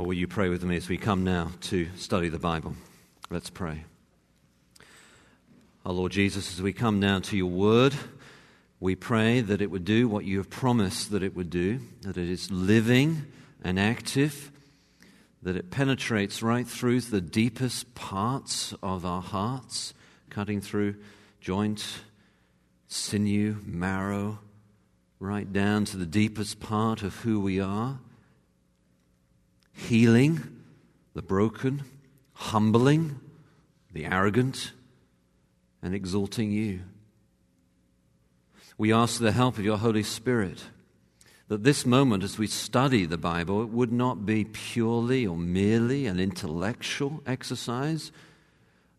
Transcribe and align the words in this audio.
Or 0.00 0.06
will 0.06 0.14
you 0.14 0.26
pray 0.26 0.48
with 0.48 0.64
me 0.64 0.76
as 0.76 0.88
we 0.88 0.96
come 0.96 1.24
now 1.24 1.50
to 1.64 1.86
study 1.98 2.30
the 2.30 2.38
Bible? 2.38 2.74
Let's 3.28 3.50
pray. 3.50 3.84
Our 5.84 5.92
Lord 5.92 6.10
Jesus, 6.10 6.54
as 6.54 6.62
we 6.62 6.72
come 6.72 7.00
now 7.00 7.18
to 7.18 7.36
your 7.36 7.50
word, 7.50 7.94
we 8.80 8.94
pray 8.94 9.42
that 9.42 9.60
it 9.60 9.70
would 9.70 9.84
do 9.84 10.08
what 10.08 10.24
you 10.24 10.38
have 10.38 10.48
promised 10.48 11.10
that 11.10 11.22
it 11.22 11.36
would 11.36 11.50
do, 11.50 11.80
that 12.00 12.16
it 12.16 12.30
is 12.30 12.50
living 12.50 13.26
and 13.62 13.78
active, 13.78 14.50
that 15.42 15.54
it 15.54 15.70
penetrates 15.70 16.42
right 16.42 16.66
through 16.66 17.02
the 17.02 17.20
deepest 17.20 17.94
parts 17.94 18.72
of 18.82 19.04
our 19.04 19.20
hearts, 19.20 19.92
cutting 20.30 20.62
through 20.62 20.94
joint, 21.42 21.84
sinew, 22.88 23.56
marrow, 23.66 24.38
right 25.18 25.52
down 25.52 25.84
to 25.84 25.98
the 25.98 26.06
deepest 26.06 26.58
part 26.58 27.02
of 27.02 27.16
who 27.16 27.38
we 27.38 27.60
are 27.60 27.98
healing 29.88 30.60
the 31.14 31.22
broken, 31.22 31.82
humbling 32.32 33.18
the 33.92 34.04
arrogant, 34.04 34.72
and 35.82 35.94
exalting 35.94 36.52
you. 36.52 36.80
We 38.78 38.92
ask 38.92 39.20
the 39.20 39.32
help 39.32 39.58
of 39.58 39.64
your 39.64 39.78
Holy 39.78 40.02
Spirit 40.02 40.64
that 41.48 41.64
this 41.64 41.84
moment, 41.84 42.22
as 42.22 42.38
we 42.38 42.46
study 42.46 43.06
the 43.06 43.18
Bible, 43.18 43.62
it 43.62 43.70
would 43.70 43.92
not 43.92 44.24
be 44.24 44.44
purely 44.44 45.26
or 45.26 45.36
merely 45.36 46.06
an 46.06 46.20
intellectual 46.20 47.22
exercise, 47.26 48.12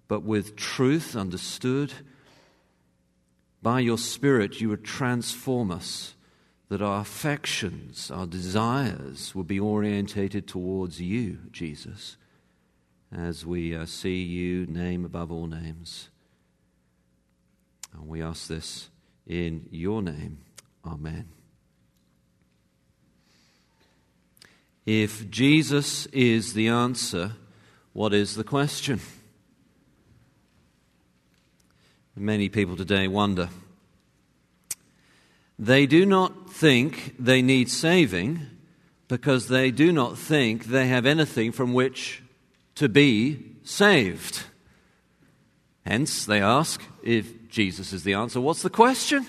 but 0.08 0.24
with 0.24 0.58
truth 0.58 1.16
understood. 1.16 1.94
By 3.62 3.80
your 3.80 3.98
Spirit, 3.98 4.60
you 4.60 4.68
would 4.70 4.84
transform 4.84 5.72
us 5.72 6.14
that 6.72 6.82
our 6.82 7.02
affections, 7.02 8.10
our 8.10 8.26
desires 8.26 9.36
will 9.36 9.44
be 9.44 9.60
orientated 9.60 10.48
towards 10.48 11.02
you, 11.02 11.38
Jesus, 11.52 12.16
as 13.14 13.46
we 13.46 13.76
uh, 13.76 13.86
see 13.86 14.22
you 14.22 14.66
name 14.68 15.04
above 15.04 15.34
all 15.34 15.48
names. 15.48 16.08
And 17.92 18.08
we 18.08 18.22
ask 18.22 18.48
this 18.48 18.90
in 19.28 19.68
your 19.70 20.02
name. 20.02 20.38
Amen. 20.86 21.28
If 24.86 25.30
Jesus 25.30 26.06
is 26.06 26.54
the 26.54 26.70
answer, 26.70 27.34
what 27.92 28.14
is 28.14 28.36
the 28.36 28.46
question? 28.46 29.02
Many 32.16 32.48
people 32.48 32.78
today 32.78 33.10
wonder 33.10 33.50
they 35.62 35.86
do 35.86 36.08
not 36.08 36.50
think 36.50 37.16
they 37.20 37.44
need 37.44 37.70
saving 37.70 38.48
because 39.08 39.48
they 39.48 39.70
do 39.70 39.92
not 39.92 40.18
think 40.18 40.66
they 40.66 40.88
have 40.88 41.06
anything 41.06 41.52
from 41.52 41.72
which 41.72 42.24
to 42.74 42.90
be 42.90 43.58
saved. 43.64 44.44
Hence, 45.86 46.26
they 46.26 46.42
ask 46.42 46.82
if 47.04 47.48
Jesus 47.48 47.94
is 47.94 48.04
the 48.04 48.16
answer, 48.16 48.42
what's 48.42 48.64
the 48.64 48.72
question? 48.72 49.28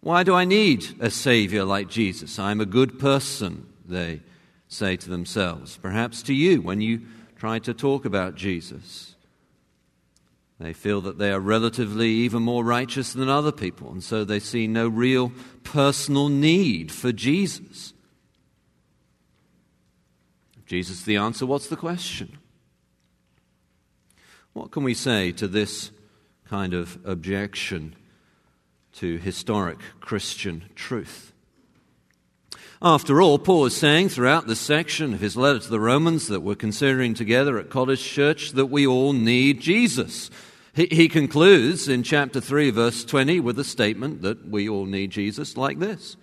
Why 0.00 0.22
do 0.22 0.32
I 0.32 0.44
need 0.44 0.86
a 1.00 1.10
Savior 1.10 1.64
like 1.64 1.88
Jesus? 1.88 2.38
I'm 2.38 2.60
a 2.60 2.66
good 2.66 3.00
person, 3.00 3.66
they 3.84 4.20
say 4.68 4.96
to 4.96 5.10
themselves. 5.10 5.76
Perhaps 5.76 6.22
to 6.24 6.34
you 6.34 6.62
when 6.62 6.80
you 6.80 7.02
try 7.36 7.58
to 7.60 7.74
talk 7.74 8.04
about 8.04 8.36
Jesus. 8.36 9.11
They 10.62 10.72
feel 10.72 11.00
that 11.00 11.18
they 11.18 11.32
are 11.32 11.40
relatively 11.40 12.08
even 12.08 12.44
more 12.44 12.64
righteous 12.64 13.12
than 13.12 13.28
other 13.28 13.50
people, 13.50 13.90
and 13.90 14.02
so 14.02 14.24
they 14.24 14.38
see 14.38 14.68
no 14.68 14.86
real 14.86 15.32
personal 15.64 16.28
need 16.28 16.92
for 16.92 17.10
Jesus. 17.10 17.92
If 20.56 20.66
Jesus 20.66 20.98
is 20.98 21.04
the 21.04 21.16
answer, 21.16 21.46
what's 21.46 21.66
the 21.66 21.76
question? 21.76 22.38
What 24.52 24.70
can 24.70 24.84
we 24.84 24.94
say 24.94 25.32
to 25.32 25.48
this 25.48 25.90
kind 26.48 26.74
of 26.74 26.96
objection 27.04 27.96
to 28.94 29.18
historic 29.18 29.78
Christian 30.00 30.66
truth? 30.76 31.32
After 32.80 33.20
all, 33.20 33.38
Paul 33.38 33.66
is 33.66 33.76
saying 33.76 34.10
throughout 34.10 34.46
this 34.46 34.60
section 34.60 35.12
of 35.12 35.20
his 35.20 35.36
letter 35.36 35.58
to 35.58 35.70
the 35.70 35.80
Romans 35.80 36.28
that 36.28 36.40
we're 36.40 36.54
considering 36.54 37.14
together 37.14 37.58
at 37.58 37.70
College 37.70 38.02
Church 38.02 38.52
that 38.52 38.66
we 38.66 38.86
all 38.86 39.12
need 39.12 39.60
Jesus. 39.60 40.30
He, 40.74 40.88
he 40.90 41.08
concludes 41.08 41.86
in 41.86 42.02
chapter 42.02 42.40
3, 42.40 42.70
verse 42.70 43.04
20, 43.04 43.40
with 43.40 43.58
a 43.58 43.64
statement 43.64 44.22
that 44.22 44.48
we 44.48 44.68
all 44.68 44.86
need 44.86 45.10
Jesus 45.10 45.56
like 45.56 45.78
this 45.78 46.16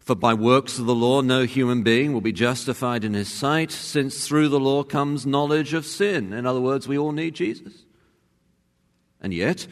For 0.00 0.14
by 0.14 0.34
works 0.34 0.78
of 0.78 0.86
the 0.86 0.94
law, 0.94 1.20
no 1.20 1.44
human 1.44 1.82
being 1.82 2.12
will 2.12 2.20
be 2.20 2.32
justified 2.32 3.04
in 3.04 3.14
his 3.14 3.32
sight, 3.32 3.70
since 3.70 4.26
through 4.26 4.48
the 4.48 4.60
law 4.60 4.82
comes 4.82 5.24
knowledge 5.24 5.72
of 5.72 5.86
sin. 5.86 6.32
In 6.32 6.46
other 6.46 6.60
words, 6.60 6.88
we 6.88 6.98
all 6.98 7.12
need 7.12 7.34
Jesus. 7.34 7.84
And 9.20 9.32
yet, 9.32 9.66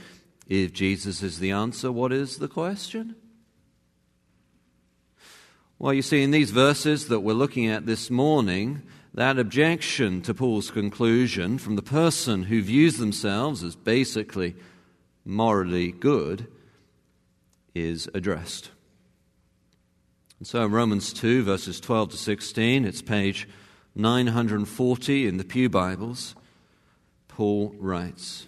if 0.46 0.72
Jesus 0.72 1.22
is 1.22 1.40
the 1.40 1.50
answer, 1.50 1.90
what 1.90 2.12
is 2.12 2.38
the 2.38 2.48
question? 2.48 3.16
Well, 5.80 5.94
you 5.94 6.02
see, 6.02 6.22
in 6.22 6.32
these 6.32 6.50
verses 6.50 7.08
that 7.08 7.20
we're 7.20 7.34
looking 7.34 7.66
at 7.66 7.86
this 7.86 8.10
morning, 8.10 8.82
that 9.14 9.38
objection 9.38 10.22
to 10.22 10.34
Paul's 10.34 10.70
conclusion 10.70 11.58
from 11.58 11.76
the 11.76 11.82
person 11.82 12.44
who 12.44 12.62
views 12.62 12.98
themselves 12.98 13.64
as 13.64 13.74
basically 13.74 14.54
morally 15.24 15.92
good 15.92 16.46
is 17.74 18.08
addressed. 18.14 18.70
And 20.38 20.46
so 20.46 20.64
in 20.64 20.72
Romans 20.72 21.12
2, 21.12 21.42
verses 21.42 21.80
12 21.80 22.10
to 22.10 22.16
16, 22.16 22.84
it's 22.84 23.02
page 23.02 23.48
940 23.94 25.26
in 25.26 25.36
the 25.36 25.44
Pew 25.44 25.68
Bibles, 25.68 26.36
Paul 27.26 27.74
writes 27.78 28.46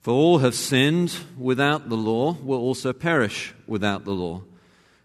For 0.00 0.12
all 0.12 0.38
have 0.38 0.54
sinned 0.54 1.14
without 1.38 1.88
the 1.88 1.96
law 1.96 2.36
will 2.42 2.58
also 2.58 2.92
perish 2.92 3.54
without 3.66 4.04
the 4.04 4.14
law 4.14 4.42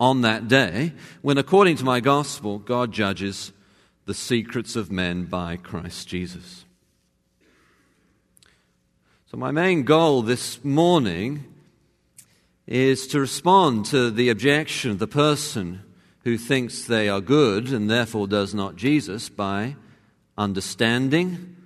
on 0.00 0.22
that 0.22 0.48
day 0.48 0.94
when, 1.20 1.38
according 1.38 1.76
to 1.76 1.84
my 1.84 2.00
gospel, 2.00 2.58
God 2.58 2.90
judges 2.90 3.52
the 4.06 4.14
secrets 4.14 4.74
of 4.74 4.90
men 4.90 5.26
by 5.26 5.56
Christ 5.56 6.08
Jesus. 6.08 6.64
So, 9.30 9.36
my 9.36 9.52
main 9.52 9.84
goal 9.84 10.22
this 10.22 10.64
morning 10.64 11.44
is 12.66 13.06
to 13.08 13.20
respond 13.20 13.84
to 13.86 14.10
the 14.10 14.30
objection 14.30 14.90
of 14.90 14.98
the 14.98 15.06
person 15.06 15.82
who 16.24 16.38
thinks 16.38 16.84
they 16.84 17.08
are 17.08 17.20
good 17.20 17.68
and 17.68 17.88
therefore 17.88 18.26
does 18.26 18.54
not 18.54 18.76
Jesus 18.76 19.28
by 19.28 19.76
understanding, 20.36 21.56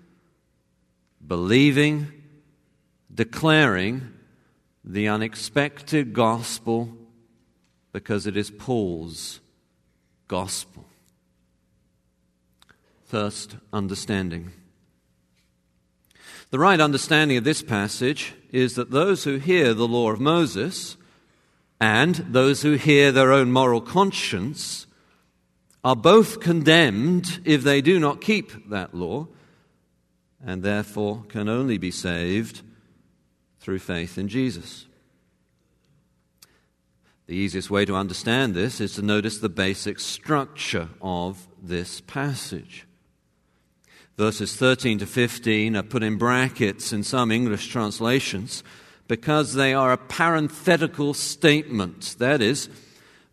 believing, 1.26 2.12
declaring 3.14 4.12
the 4.84 5.08
unexpected 5.08 6.12
gospel 6.12 6.94
because 7.94 8.26
it 8.26 8.36
is 8.36 8.50
Paul's 8.50 9.38
gospel. 10.26 10.84
First, 13.04 13.54
understanding. 13.72 14.50
The 16.50 16.58
right 16.58 16.80
understanding 16.80 17.36
of 17.36 17.44
this 17.44 17.62
passage 17.62 18.34
is 18.50 18.74
that 18.74 18.90
those 18.90 19.22
who 19.22 19.36
hear 19.36 19.74
the 19.74 19.86
law 19.86 20.10
of 20.10 20.18
Moses 20.18 20.96
and 21.80 22.16
those 22.16 22.62
who 22.62 22.72
hear 22.72 23.12
their 23.12 23.30
own 23.30 23.52
moral 23.52 23.80
conscience 23.80 24.88
are 25.84 25.94
both 25.94 26.40
condemned 26.40 27.38
if 27.44 27.62
they 27.62 27.80
do 27.80 28.00
not 28.00 28.20
keep 28.20 28.70
that 28.70 28.92
law, 28.92 29.28
and 30.44 30.64
therefore 30.64 31.22
can 31.28 31.48
only 31.48 31.78
be 31.78 31.92
saved 31.92 32.62
through 33.60 33.78
faith 33.78 34.18
in 34.18 34.26
Jesus. 34.26 34.86
The 37.26 37.34
easiest 37.34 37.70
way 37.70 37.86
to 37.86 37.96
understand 37.96 38.54
this 38.54 38.80
is 38.80 38.94
to 38.94 39.02
notice 39.02 39.38
the 39.38 39.48
basic 39.48 39.98
structure 39.98 40.90
of 41.00 41.48
this 41.62 42.02
passage. 42.02 42.86
Verses 44.18 44.54
13 44.54 44.98
to 44.98 45.06
15 45.06 45.76
are 45.76 45.82
put 45.82 46.02
in 46.02 46.16
brackets 46.16 46.92
in 46.92 47.02
some 47.02 47.32
English 47.32 47.68
translations 47.68 48.62
because 49.08 49.54
they 49.54 49.72
are 49.72 49.92
a 49.92 49.98
parenthetical 49.98 51.14
statement. 51.14 52.14
That 52.18 52.42
is, 52.42 52.68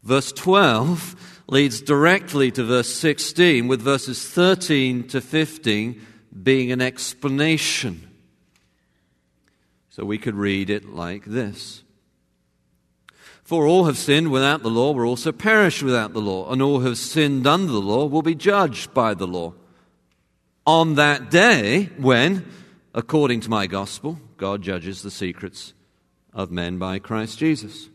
verse 0.03 0.31
12 0.31 1.43
leads 1.47 1.81
directly 1.81 2.49
to 2.51 2.63
verse 2.63 2.93
16, 2.93 3.67
with 3.67 3.81
verses 3.81 4.25
13 4.25 5.07
to 5.09 5.19
15 5.19 6.01
being 6.43 6.71
an 6.71 6.81
explanation. 6.81 8.09
So 9.89 10.05
we 10.05 10.17
could 10.17 10.35
read 10.35 10.69
it 10.69 10.89
like 10.89 11.25
this 11.25 11.83
For 13.51 13.67
all 13.67 13.83
have 13.83 13.97
sinned 13.97 14.31
without 14.31 14.63
the 14.63 14.69
law, 14.69 14.93
will 14.93 15.09
also 15.09 15.33
perish 15.33 15.83
without 15.83 16.13
the 16.13 16.21
law, 16.21 16.49
and 16.49 16.61
all 16.61 16.79
who 16.79 16.87
have 16.87 16.97
sinned 16.97 17.45
under 17.45 17.69
the 17.69 17.81
law 17.81 18.05
will 18.05 18.21
be 18.21 18.33
judged 18.33 18.93
by 18.93 19.13
the 19.13 19.27
law. 19.27 19.55
On 20.65 20.95
that 20.95 21.29
day, 21.29 21.89
when, 21.97 22.49
according 22.95 23.41
to 23.41 23.49
my 23.49 23.67
gospel, 23.67 24.17
God 24.37 24.61
judges 24.61 25.01
the 25.01 25.11
secrets 25.11 25.73
of 26.31 26.49
men 26.49 26.77
by 26.77 26.99
Christ 26.99 27.39
Jesus. 27.39 27.89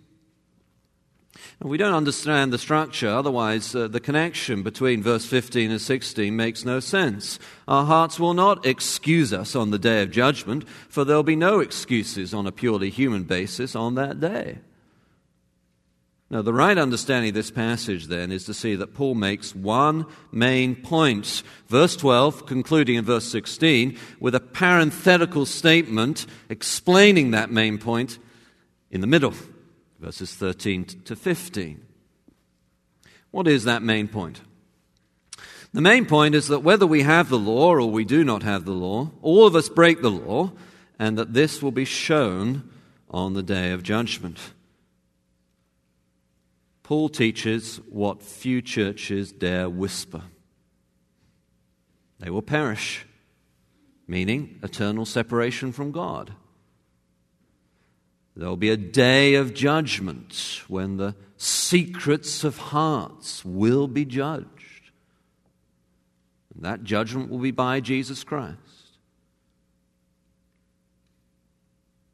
And 1.58 1.70
we 1.70 1.78
don't 1.78 1.94
understand 1.94 2.52
the 2.52 2.58
structure, 2.58 3.08
otherwise, 3.08 3.74
uh, 3.74 3.88
the 3.88 3.98
connection 3.98 4.62
between 4.62 5.02
verse 5.02 5.24
15 5.24 5.70
and 5.70 5.80
16 5.80 6.36
makes 6.36 6.66
no 6.66 6.80
sense. 6.80 7.38
Our 7.66 7.86
hearts 7.86 8.20
will 8.20 8.34
not 8.34 8.66
excuse 8.66 9.32
us 9.32 9.56
on 9.56 9.70
the 9.70 9.78
day 9.78 10.02
of 10.02 10.10
judgment, 10.10 10.68
for 10.90 11.02
there'll 11.06 11.22
be 11.22 11.34
no 11.34 11.60
excuses 11.60 12.34
on 12.34 12.46
a 12.46 12.52
purely 12.52 12.90
human 12.90 13.22
basis 13.22 13.74
on 13.74 13.94
that 13.94 14.20
day. 14.20 14.58
Now, 16.28 16.42
the 16.42 16.52
right 16.52 16.76
understanding 16.76 17.28
of 17.28 17.34
this 17.36 17.52
passage 17.52 18.06
then 18.06 18.32
is 18.32 18.44
to 18.46 18.54
see 18.54 18.74
that 18.74 18.94
Paul 18.94 19.14
makes 19.14 19.54
one 19.54 20.06
main 20.32 20.74
point. 20.74 21.44
Verse 21.68 21.94
12, 21.94 22.46
concluding 22.46 22.96
in 22.96 23.04
verse 23.04 23.26
16, 23.26 23.96
with 24.18 24.34
a 24.34 24.40
parenthetical 24.40 25.46
statement 25.46 26.26
explaining 26.48 27.30
that 27.30 27.52
main 27.52 27.78
point 27.78 28.18
in 28.90 29.00
the 29.00 29.06
middle 29.06 29.34
verses 29.98 30.34
13 30.34 30.84
to 31.04 31.16
15. 31.16 31.84
What 33.30 33.48
is 33.48 33.64
that 33.64 33.82
main 33.82 34.08
point? 34.08 34.40
The 35.72 35.80
main 35.80 36.06
point 36.06 36.34
is 36.34 36.48
that 36.48 36.60
whether 36.60 36.86
we 36.86 37.02
have 37.02 37.28
the 37.28 37.38
law 37.38 37.74
or 37.74 37.90
we 37.90 38.04
do 38.04 38.24
not 38.24 38.42
have 38.42 38.64
the 38.64 38.72
law, 38.72 39.10
all 39.20 39.46
of 39.46 39.56
us 39.56 39.68
break 39.68 40.00
the 40.00 40.10
law, 40.10 40.52
and 40.98 41.18
that 41.18 41.34
this 41.34 41.62
will 41.62 41.72
be 41.72 41.84
shown 41.84 42.70
on 43.10 43.34
the 43.34 43.42
day 43.42 43.72
of 43.72 43.82
judgment. 43.82 44.38
Paul 46.86 47.08
teaches 47.08 47.80
what 47.90 48.22
few 48.22 48.62
churches 48.62 49.32
dare 49.32 49.68
whisper. 49.68 50.22
They 52.20 52.30
will 52.30 52.42
perish, 52.42 53.04
meaning 54.06 54.60
eternal 54.62 55.04
separation 55.04 55.72
from 55.72 55.90
God. 55.90 56.32
There 58.36 58.48
will 58.48 58.56
be 58.56 58.70
a 58.70 58.76
day 58.76 59.34
of 59.34 59.52
judgment 59.52 60.62
when 60.68 60.96
the 60.96 61.16
secrets 61.36 62.44
of 62.44 62.56
hearts 62.56 63.44
will 63.44 63.88
be 63.88 64.04
judged. 64.04 64.92
And 66.54 66.64
that 66.64 66.84
judgment 66.84 67.30
will 67.30 67.40
be 67.40 67.50
by 67.50 67.80
Jesus 67.80 68.22
Christ. 68.22 68.60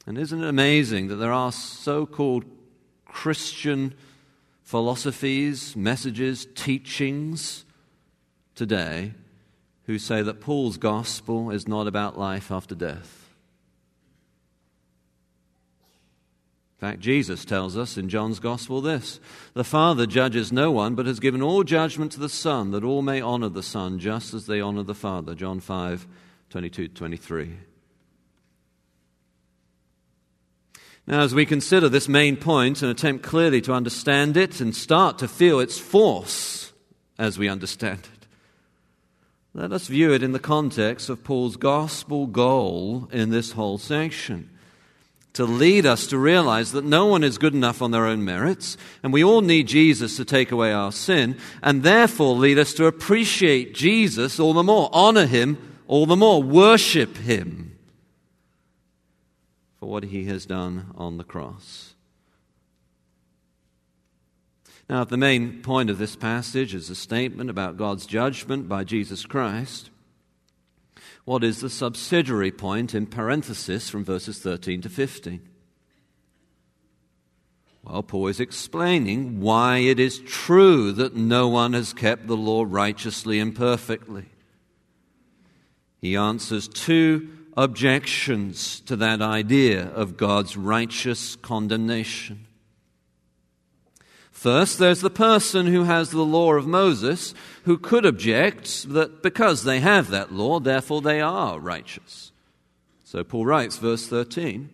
And 0.06 0.16
isn't 0.16 0.42
it 0.42 0.48
amazing 0.48 1.08
that 1.08 1.16
there 1.16 1.30
are 1.30 1.52
so 1.52 2.06
called 2.06 2.46
Christian 3.04 3.92
philosophies, 4.72 5.76
messages, 5.76 6.46
teachings 6.54 7.66
today 8.54 9.12
who 9.84 9.98
say 9.98 10.22
that 10.22 10.40
Paul's 10.40 10.78
gospel 10.78 11.50
is 11.50 11.68
not 11.68 11.86
about 11.86 12.18
life 12.18 12.50
after 12.50 12.74
death? 12.74 13.28
In 16.78 16.88
fact, 16.88 17.00
Jesus 17.00 17.44
tells 17.44 17.76
us 17.76 17.98
in 17.98 18.08
John's 18.08 18.40
Gospel 18.40 18.80
this 18.80 19.20
The 19.52 19.62
Father 19.62 20.06
judges 20.06 20.50
no 20.50 20.70
one, 20.70 20.94
but 20.94 21.04
has 21.04 21.20
given 21.20 21.42
all 21.42 21.64
judgment 21.64 22.10
to 22.12 22.20
the 22.20 22.30
Son, 22.30 22.70
that 22.70 22.82
all 22.82 23.02
may 23.02 23.20
honor 23.20 23.50
the 23.50 23.62
Son 23.62 23.98
just 23.98 24.32
as 24.32 24.46
they 24.46 24.62
honor 24.62 24.82
the 24.82 24.94
Father. 24.94 25.34
John 25.34 25.60
5 25.60 26.06
22 26.48 26.88
23. 26.88 27.56
Now, 31.06 31.22
as 31.22 31.34
we 31.34 31.46
consider 31.46 31.88
this 31.88 32.08
main 32.08 32.36
point 32.36 32.80
and 32.80 32.90
attempt 32.90 33.24
clearly 33.24 33.60
to 33.62 33.72
understand 33.72 34.36
it 34.36 34.60
and 34.60 34.74
start 34.74 35.18
to 35.18 35.28
feel 35.28 35.58
its 35.58 35.78
force 35.78 36.72
as 37.18 37.38
we 37.38 37.48
understand 37.48 38.00
it, 38.14 38.26
let 39.52 39.72
us 39.72 39.88
view 39.88 40.12
it 40.12 40.22
in 40.22 40.32
the 40.32 40.38
context 40.38 41.08
of 41.08 41.24
Paul's 41.24 41.56
gospel 41.56 42.26
goal 42.26 43.08
in 43.12 43.30
this 43.30 43.52
whole 43.52 43.78
section. 43.78 44.48
To 45.34 45.44
lead 45.44 45.86
us 45.86 46.06
to 46.08 46.18
realize 46.18 46.72
that 46.72 46.84
no 46.84 47.06
one 47.06 47.24
is 47.24 47.38
good 47.38 47.54
enough 47.54 47.82
on 47.82 47.90
their 47.90 48.06
own 48.06 48.24
merits, 48.24 48.76
and 49.02 49.12
we 49.12 49.24
all 49.24 49.40
need 49.40 49.66
Jesus 49.66 50.16
to 50.18 50.24
take 50.24 50.52
away 50.52 50.72
our 50.72 50.92
sin, 50.92 51.38
and 51.62 51.82
therefore 51.82 52.34
lead 52.34 52.58
us 52.58 52.74
to 52.74 52.84
appreciate 52.84 53.74
Jesus 53.74 54.38
all 54.38 54.52
the 54.52 54.62
more, 54.62 54.90
honor 54.92 55.26
him 55.26 55.58
all 55.88 56.06
the 56.06 56.16
more, 56.16 56.42
worship 56.42 57.16
him 57.16 57.71
for 59.82 59.88
what 59.88 60.04
he 60.04 60.26
has 60.26 60.46
done 60.46 60.92
on 60.94 61.16
the 61.16 61.24
cross. 61.24 61.94
Now, 64.88 65.02
if 65.02 65.08
the 65.08 65.16
main 65.16 65.60
point 65.60 65.90
of 65.90 65.98
this 65.98 66.14
passage 66.14 66.72
is 66.72 66.88
a 66.88 66.94
statement 66.94 67.50
about 67.50 67.76
God's 67.76 68.06
judgment 68.06 68.68
by 68.68 68.84
Jesus 68.84 69.26
Christ, 69.26 69.90
what 71.24 71.42
is 71.42 71.60
the 71.60 71.68
subsidiary 71.68 72.52
point 72.52 72.94
in 72.94 73.06
parenthesis 73.06 73.90
from 73.90 74.04
verses 74.04 74.38
13 74.38 74.82
to 74.82 74.88
15? 74.88 75.40
Well, 77.82 78.04
Paul 78.04 78.28
is 78.28 78.38
explaining 78.38 79.40
why 79.40 79.78
it 79.78 79.98
is 79.98 80.20
true 80.20 80.92
that 80.92 81.16
no 81.16 81.48
one 81.48 81.72
has 81.72 81.92
kept 81.92 82.28
the 82.28 82.36
law 82.36 82.64
righteously 82.68 83.40
and 83.40 83.52
perfectly. 83.52 84.26
He 86.00 86.14
answers 86.14 86.68
two 86.68 87.41
objections 87.56 88.80
to 88.80 88.96
that 88.96 89.20
idea 89.20 89.88
of 89.88 90.16
God's 90.16 90.56
righteous 90.56 91.36
condemnation. 91.36 92.46
First, 94.30 94.78
there's 94.78 95.02
the 95.02 95.10
person 95.10 95.66
who 95.66 95.84
has 95.84 96.10
the 96.10 96.24
law 96.24 96.54
of 96.54 96.66
Moses 96.66 97.32
who 97.64 97.78
could 97.78 98.04
object 98.04 98.88
that 98.92 99.22
because 99.22 99.62
they 99.62 99.78
have 99.78 100.08
that 100.08 100.32
law, 100.32 100.58
therefore 100.58 101.00
they 101.00 101.20
are 101.20 101.60
righteous. 101.60 102.32
So 103.04 103.22
Paul 103.22 103.46
writes, 103.46 103.76
verse 103.76 104.08
13 104.08 104.70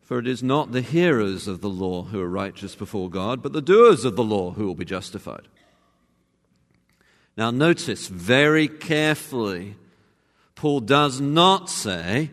For 0.00 0.18
it 0.18 0.26
is 0.26 0.42
not 0.42 0.72
the 0.72 0.80
hearers 0.80 1.46
of 1.48 1.60
the 1.60 1.68
law 1.68 2.04
who 2.04 2.20
are 2.20 2.30
righteous 2.30 2.74
before 2.74 3.10
God, 3.10 3.42
but 3.42 3.52
the 3.52 3.60
doers 3.60 4.06
of 4.06 4.16
the 4.16 4.24
law 4.24 4.52
who 4.52 4.66
will 4.66 4.74
be 4.74 4.84
justified. 4.86 5.48
Now, 7.36 7.50
notice 7.50 8.06
very 8.06 8.68
carefully, 8.68 9.76
Paul 10.56 10.80
does 10.80 11.20
not 11.20 11.70
say 11.70 12.30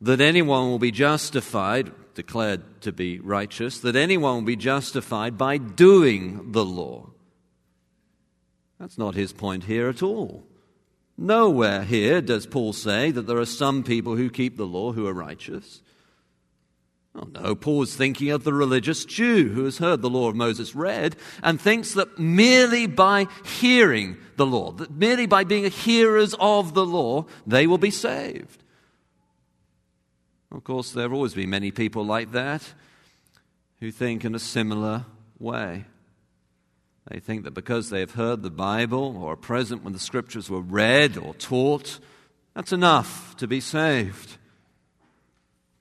that 0.00 0.20
anyone 0.20 0.70
will 0.70 0.78
be 0.78 0.90
justified 0.90 1.92
declared 2.14 2.80
to 2.82 2.92
be 2.92 3.18
righteous, 3.18 3.78
that 3.80 3.96
anyone 3.96 4.36
will 4.36 4.42
be 4.42 4.56
justified 4.56 5.36
by 5.36 5.58
doing 5.58 6.52
the 6.52 6.64
law. 6.64 7.10
That's 8.78 8.98
not 8.98 9.14
his 9.14 9.32
point 9.32 9.64
here 9.64 9.88
at 9.88 10.02
all. 10.02 10.44
Nowhere 11.16 11.82
here 11.82 12.20
does 12.20 12.46
Paul 12.46 12.72
say 12.72 13.10
that 13.10 13.26
there 13.26 13.38
are 13.38 13.46
some 13.46 13.84
people 13.84 14.16
who 14.16 14.30
keep 14.30 14.56
the 14.56 14.66
law 14.66 14.92
who 14.92 15.06
are 15.06 15.12
righteous. 15.12 15.80
No, 17.14 17.54
Paul's 17.54 17.94
thinking 17.94 18.30
of 18.30 18.42
the 18.42 18.52
religious 18.52 19.04
Jew 19.04 19.50
who 19.50 19.64
has 19.64 19.78
heard 19.78 20.02
the 20.02 20.10
law 20.10 20.28
of 20.28 20.34
Moses 20.34 20.74
read 20.74 21.14
and 21.44 21.60
thinks 21.60 21.94
that 21.94 22.18
merely 22.18 22.88
by 22.88 23.28
hearing 23.44 24.16
the 24.36 24.46
law, 24.46 24.72
that 24.72 24.90
merely 24.90 25.26
by 25.26 25.44
being 25.44 25.70
hearers 25.70 26.34
of 26.40 26.74
the 26.74 26.84
law, 26.84 27.26
they 27.46 27.68
will 27.68 27.78
be 27.78 27.92
saved. 27.92 28.64
Of 30.50 30.64
course, 30.64 30.90
there 30.90 31.04
have 31.04 31.12
always 31.12 31.34
been 31.34 31.50
many 31.50 31.70
people 31.70 32.04
like 32.04 32.32
that 32.32 32.74
who 33.78 33.92
think 33.92 34.24
in 34.24 34.34
a 34.34 34.40
similar 34.40 35.04
way. 35.38 35.84
They 37.08 37.20
think 37.20 37.44
that 37.44 37.54
because 37.54 37.90
they 37.90 38.00
have 38.00 38.14
heard 38.14 38.42
the 38.42 38.50
Bible 38.50 39.18
or 39.18 39.32
are 39.32 39.36
present 39.36 39.84
when 39.84 39.92
the 39.92 39.98
scriptures 39.98 40.50
were 40.50 40.60
read 40.60 41.16
or 41.16 41.34
taught, 41.34 42.00
that's 42.54 42.72
enough 42.72 43.36
to 43.36 43.46
be 43.46 43.60
saved. 43.60 44.38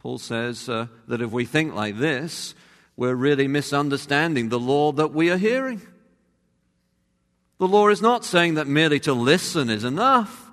Paul 0.04 0.18
says 0.18 0.68
uh, 0.68 0.88
that 1.08 1.22
if 1.22 1.32
we 1.32 1.46
think 1.46 1.74
like 1.74 1.98
this, 1.98 2.54
we're 2.98 3.16
really 3.16 3.48
misunderstanding 3.48 4.50
the 4.50 4.60
law 4.60 4.92
that 4.92 5.14
we 5.14 5.32
are 5.32 5.38
hearing. 5.38 5.82
The 7.58 7.70
law 7.70 7.88
is 7.88 8.02
not 8.02 8.26
saying 8.26 8.56
that 8.56 8.68
merely 8.68 9.00
to 9.00 9.14
listen 9.14 9.70
is 9.70 9.86
enough. 9.86 10.52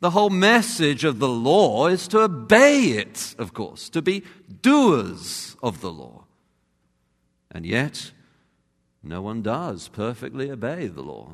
The 0.00 0.10
whole 0.10 0.30
message 0.30 1.04
of 1.04 1.20
the 1.20 1.28
law 1.28 1.86
is 1.86 2.08
to 2.08 2.22
obey 2.22 2.86
it, 2.88 3.36
of 3.38 3.54
course, 3.54 3.88
to 3.90 4.02
be 4.02 4.24
doers 4.62 5.56
of 5.62 5.80
the 5.80 5.92
law. 5.92 6.24
And 7.52 7.64
yet, 7.64 8.10
no 9.00 9.22
one 9.22 9.42
does 9.42 9.86
perfectly 9.86 10.50
obey 10.50 10.88
the 10.88 11.02
law. 11.02 11.30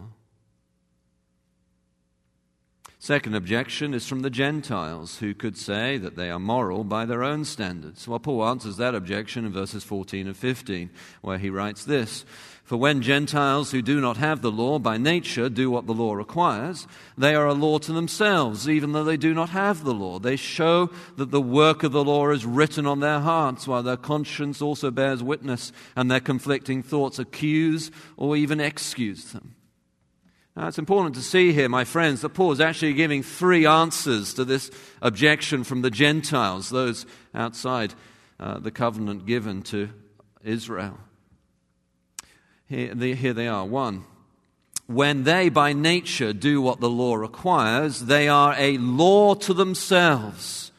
Second 3.02 3.34
objection 3.34 3.94
is 3.94 4.06
from 4.06 4.20
the 4.20 4.30
Gentiles, 4.30 5.18
who 5.18 5.34
could 5.34 5.58
say 5.58 5.98
that 5.98 6.14
they 6.14 6.30
are 6.30 6.38
moral 6.38 6.84
by 6.84 7.04
their 7.04 7.24
own 7.24 7.44
standards. 7.44 8.06
Well, 8.06 8.20
Paul 8.20 8.46
answers 8.46 8.76
that 8.76 8.94
objection 8.94 9.44
in 9.44 9.52
verses 9.52 9.82
14 9.82 10.28
and 10.28 10.36
15, 10.36 10.88
where 11.20 11.38
he 11.38 11.50
writes 11.50 11.84
this 11.84 12.24
For 12.62 12.76
when 12.76 13.02
Gentiles 13.02 13.72
who 13.72 13.82
do 13.82 14.00
not 14.00 14.18
have 14.18 14.40
the 14.40 14.52
law 14.52 14.78
by 14.78 14.98
nature 14.98 15.48
do 15.48 15.68
what 15.68 15.88
the 15.88 15.92
law 15.92 16.14
requires, 16.14 16.86
they 17.18 17.34
are 17.34 17.48
a 17.48 17.54
law 17.54 17.78
to 17.78 17.92
themselves, 17.92 18.68
even 18.68 18.92
though 18.92 19.02
they 19.02 19.16
do 19.16 19.34
not 19.34 19.48
have 19.48 19.82
the 19.82 19.94
law. 19.94 20.20
They 20.20 20.36
show 20.36 20.88
that 21.16 21.32
the 21.32 21.40
work 21.40 21.82
of 21.82 21.90
the 21.90 22.04
law 22.04 22.30
is 22.30 22.46
written 22.46 22.86
on 22.86 23.00
their 23.00 23.18
hearts, 23.18 23.66
while 23.66 23.82
their 23.82 23.96
conscience 23.96 24.62
also 24.62 24.92
bears 24.92 25.24
witness, 25.24 25.72
and 25.96 26.08
their 26.08 26.20
conflicting 26.20 26.84
thoughts 26.84 27.18
accuse 27.18 27.90
or 28.16 28.36
even 28.36 28.60
excuse 28.60 29.32
them. 29.32 29.56
Now, 30.54 30.68
it's 30.68 30.78
important 30.78 31.14
to 31.14 31.22
see 31.22 31.52
here, 31.52 31.68
my 31.68 31.84
friends, 31.84 32.20
that 32.20 32.30
Paul 32.30 32.52
is 32.52 32.60
actually 32.60 32.92
giving 32.92 33.22
three 33.22 33.64
answers 33.64 34.34
to 34.34 34.44
this 34.44 34.70
objection 35.00 35.64
from 35.64 35.80
the 35.80 35.90
Gentiles, 35.90 36.68
those 36.68 37.06
outside 37.34 37.94
uh, 38.38 38.58
the 38.58 38.70
covenant 38.70 39.24
given 39.24 39.62
to 39.62 39.88
Israel. 40.44 40.98
Here, 42.66 42.94
here 42.94 43.32
they 43.32 43.48
are. 43.48 43.64
One, 43.64 44.04
when 44.86 45.24
they 45.24 45.48
by 45.48 45.72
nature 45.72 46.34
do 46.34 46.60
what 46.60 46.80
the 46.80 46.90
law 46.90 47.14
requires, 47.14 48.00
they 48.00 48.28
are 48.28 48.54
a 48.58 48.76
law 48.76 49.34
to 49.34 49.54
themselves. 49.54 50.70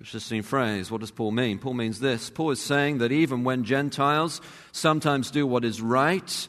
Interesting 0.00 0.42
phrase. 0.42 0.90
What 0.90 1.00
does 1.00 1.10
Paul 1.10 1.32
mean? 1.32 1.58
Paul 1.58 1.74
means 1.74 1.98
this 1.98 2.30
Paul 2.30 2.50
is 2.50 2.60
saying 2.60 2.98
that 2.98 3.10
even 3.10 3.42
when 3.42 3.64
Gentiles 3.64 4.40
sometimes 4.70 5.30
do 5.30 5.46
what 5.46 5.64
is 5.64 5.80
right, 5.80 6.48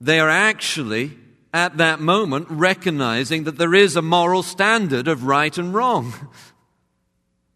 they 0.00 0.20
are 0.20 0.30
actually 0.30 1.18
at 1.54 1.76
that 1.76 2.00
moment 2.00 2.48
recognizing 2.50 3.44
that 3.44 3.56
there 3.56 3.74
is 3.74 3.94
a 3.94 4.02
moral 4.02 4.42
standard 4.42 5.06
of 5.06 5.24
right 5.24 5.56
and 5.56 5.72
wrong. 5.72 6.12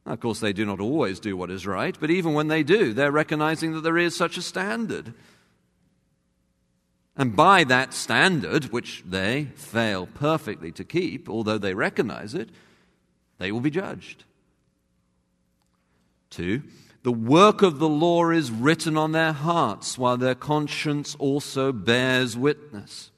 Of 0.06 0.20
course, 0.20 0.38
they 0.40 0.52
do 0.54 0.64
not 0.64 0.80
always 0.80 1.18
do 1.20 1.36
what 1.36 1.50
is 1.50 1.66
right, 1.66 1.94
but 2.00 2.10
even 2.10 2.32
when 2.32 2.46
they 2.46 2.62
do, 2.62 2.94
they're 2.94 3.10
recognizing 3.10 3.72
that 3.72 3.82
there 3.82 3.98
is 3.98 4.16
such 4.16 4.38
a 4.38 4.42
standard. 4.42 5.12
And 7.16 7.34
by 7.34 7.64
that 7.64 7.92
standard, 7.92 8.66
which 8.66 9.02
they 9.04 9.48
fail 9.56 10.06
perfectly 10.06 10.70
to 10.72 10.84
keep, 10.84 11.28
although 11.28 11.58
they 11.58 11.74
recognize 11.74 12.34
it, 12.34 12.50
they 13.38 13.50
will 13.50 13.60
be 13.60 13.70
judged. 13.70 14.22
Two, 16.30 16.62
the 17.02 17.12
work 17.12 17.62
of 17.62 17.80
the 17.80 17.88
law 17.88 18.30
is 18.30 18.52
written 18.52 18.96
on 18.96 19.10
their 19.10 19.32
hearts, 19.32 19.98
while 19.98 20.16
their 20.16 20.36
conscience 20.36 21.16
also 21.18 21.72
bears 21.72 22.36
witness. 22.36 23.10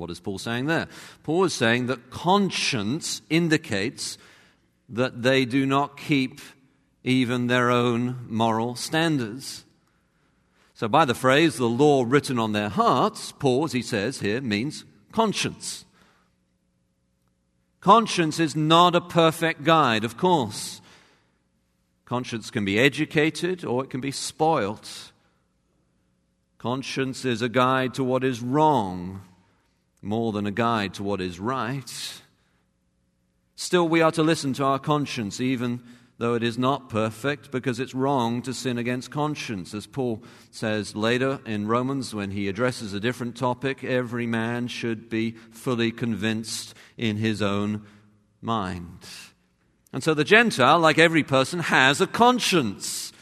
What 0.00 0.10
is 0.10 0.18
Paul 0.18 0.38
saying 0.38 0.64
there? 0.64 0.88
Paul 1.22 1.44
is 1.44 1.52
saying 1.52 1.86
that 1.86 2.08
conscience 2.08 3.20
indicates 3.28 4.16
that 4.88 5.22
they 5.22 5.44
do 5.44 5.66
not 5.66 5.98
keep 5.98 6.40
even 7.04 7.46
their 7.46 7.70
own 7.70 8.26
moral 8.26 8.76
standards. 8.76 9.66
So, 10.72 10.88
by 10.88 11.04
the 11.04 11.14
phrase, 11.14 11.56
the 11.56 11.68
law 11.68 12.04
written 12.06 12.38
on 12.38 12.52
their 12.52 12.70
hearts, 12.70 13.32
Paul, 13.32 13.64
as 13.64 13.72
he 13.72 13.82
says 13.82 14.20
here, 14.20 14.40
means 14.40 14.86
conscience. 15.12 15.84
Conscience 17.80 18.40
is 18.40 18.56
not 18.56 18.94
a 18.94 19.02
perfect 19.02 19.64
guide, 19.64 20.04
of 20.04 20.16
course. 20.16 20.80
Conscience 22.06 22.50
can 22.50 22.64
be 22.64 22.78
educated 22.78 23.66
or 23.66 23.84
it 23.84 23.90
can 23.90 24.00
be 24.00 24.10
spoilt. 24.10 25.12
Conscience 26.56 27.26
is 27.26 27.42
a 27.42 27.48
guide 27.48 27.92
to 27.94 28.02
what 28.02 28.24
is 28.24 28.40
wrong 28.40 29.20
more 30.02 30.32
than 30.32 30.46
a 30.46 30.50
guide 30.50 30.94
to 30.94 31.02
what 31.02 31.20
is 31.20 31.38
right. 31.38 32.22
Still, 33.56 33.88
we 33.88 34.00
are 34.00 34.12
to 34.12 34.22
listen 34.22 34.52
to 34.54 34.64
our 34.64 34.78
conscience, 34.78 35.40
even 35.40 35.82
though 36.18 36.34
it 36.34 36.42
is 36.42 36.58
not 36.58 36.88
perfect, 36.88 37.50
because 37.50 37.80
it's 37.80 37.94
wrong 37.94 38.42
to 38.42 38.54
sin 38.54 38.78
against 38.78 39.10
conscience. 39.10 39.74
As 39.74 39.86
Paul 39.86 40.22
says 40.50 40.94
later 40.94 41.40
in 41.46 41.66
Romans, 41.66 42.14
when 42.14 42.30
he 42.30 42.48
addresses 42.48 42.92
a 42.92 43.00
different 43.00 43.36
topic, 43.36 43.84
every 43.84 44.26
man 44.26 44.68
should 44.68 45.08
be 45.08 45.32
fully 45.50 45.90
convinced 45.90 46.74
in 46.96 47.16
his 47.16 47.42
own 47.42 47.86
mind. 48.42 48.98
And 49.92 50.02
so 50.02 50.14
the 50.14 50.24
Gentile, 50.24 50.78
like 50.78 50.98
every 50.98 51.22
person, 51.22 51.60
has 51.60 52.00
a 52.00 52.06
conscience. 52.06 53.12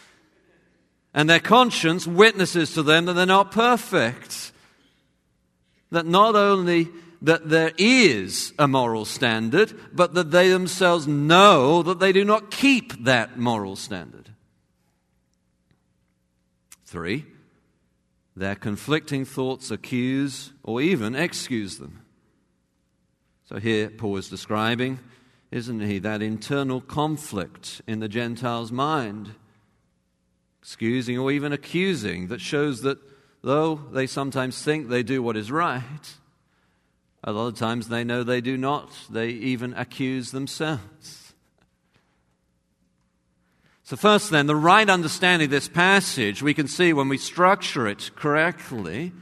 And 1.14 1.28
their 1.28 1.40
conscience 1.40 2.06
witnesses 2.06 2.74
to 2.74 2.82
them 2.82 3.06
that 3.06 3.14
they're 3.14 3.26
not 3.26 3.50
perfect 3.50 4.47
that 5.90 6.06
not 6.06 6.36
only 6.36 6.88
that 7.22 7.48
there 7.48 7.72
is 7.78 8.52
a 8.58 8.68
moral 8.68 9.04
standard, 9.04 9.72
but 9.92 10.14
that 10.14 10.30
they 10.30 10.48
themselves 10.48 11.06
know 11.06 11.82
that 11.82 11.98
they 11.98 12.12
do 12.12 12.24
not 12.24 12.50
keep 12.50 13.04
that 13.04 13.38
moral 13.38 13.74
standard. 13.76 14.30
Three, 16.84 17.26
their 18.36 18.54
conflicting 18.54 19.24
thoughts 19.24 19.70
accuse 19.70 20.52
or 20.62 20.80
even 20.80 21.14
excuse 21.14 21.78
them. 21.78 22.02
So 23.48 23.58
here 23.58 23.90
Paul 23.90 24.16
is 24.16 24.28
describing, 24.28 25.00
isn't 25.50 25.80
he, 25.80 25.98
that 26.00 26.22
internal 26.22 26.80
conflict 26.80 27.82
in 27.86 28.00
the 28.00 28.08
Gentile's 28.08 28.70
mind, 28.70 29.34
excusing 30.62 31.18
or 31.18 31.32
even 31.32 31.52
accusing, 31.52 32.28
that 32.28 32.40
shows 32.40 32.82
that 32.82 32.98
though 33.42 33.76
they 33.92 34.06
sometimes 34.06 34.62
think 34.62 34.88
they 34.88 35.02
do 35.02 35.22
what 35.22 35.36
is 35.36 35.50
right, 35.50 36.14
a 37.24 37.32
lot 37.32 37.48
of 37.48 37.56
times 37.56 37.88
they 37.88 38.04
know 38.04 38.22
they 38.22 38.40
do 38.40 38.56
not. 38.56 38.90
They 39.10 39.28
even 39.28 39.74
accuse 39.74 40.30
themselves. 40.30 41.34
So, 43.82 43.96
first, 43.96 44.30
then, 44.30 44.46
the 44.46 44.54
right 44.54 44.88
understanding 44.88 45.46
of 45.46 45.50
this 45.50 45.68
passage 45.68 46.42
we 46.42 46.54
can 46.54 46.68
see 46.68 46.92
when 46.92 47.08
we 47.08 47.16
structure 47.16 47.88
it 47.88 48.10
correctly 48.14 49.12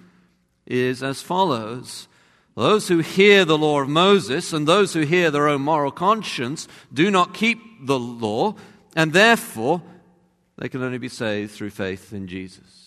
is 0.66 1.02
as 1.02 1.22
follows. 1.22 2.08
Those 2.56 2.88
who 2.88 2.98
hear 2.98 3.44
the 3.44 3.58
law 3.58 3.80
of 3.80 3.88
Moses 3.88 4.52
and 4.52 4.66
those 4.66 4.92
who 4.92 5.02
hear 5.02 5.30
their 5.30 5.46
own 5.46 5.60
moral 5.60 5.92
conscience 5.92 6.66
do 6.92 7.10
not 7.10 7.34
keep 7.34 7.60
the 7.86 7.98
law, 7.98 8.54
and 8.96 9.12
therefore 9.12 9.82
they 10.56 10.68
can 10.68 10.82
only 10.82 10.98
be 10.98 11.08
saved 11.08 11.52
through 11.52 11.70
faith 11.70 12.12
in 12.12 12.26
Jesus. 12.26 12.85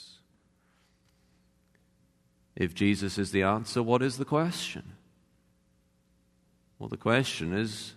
If 2.59 2.75
Jesus 2.75 3.17
is 3.17 3.31
the 3.31 3.41
answer, 3.41 3.81
what 3.81 4.03
is 4.03 4.17
the 4.17 4.25
question? 4.25 4.83
Well, 6.77 6.89
the 6.89 6.97
question 6.97 7.53
is 7.53 7.93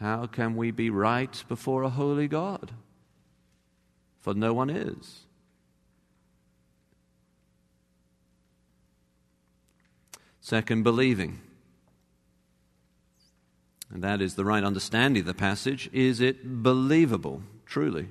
how 0.00 0.26
can 0.26 0.56
we 0.56 0.70
be 0.70 0.90
right 0.90 1.44
before 1.46 1.82
a 1.82 1.90
holy 1.90 2.26
God? 2.26 2.72
For 4.18 4.34
no 4.34 4.54
one 4.54 4.70
is. 4.70 5.26
Second, 10.40 10.82
believing. 10.82 11.40
And 13.92 14.02
that 14.02 14.22
is 14.22 14.34
the 14.34 14.44
right 14.44 14.64
understanding 14.64 15.20
of 15.20 15.26
the 15.26 15.34
passage. 15.34 15.90
Is 15.92 16.20
it 16.20 16.62
believable, 16.62 17.42
truly? 17.66 18.08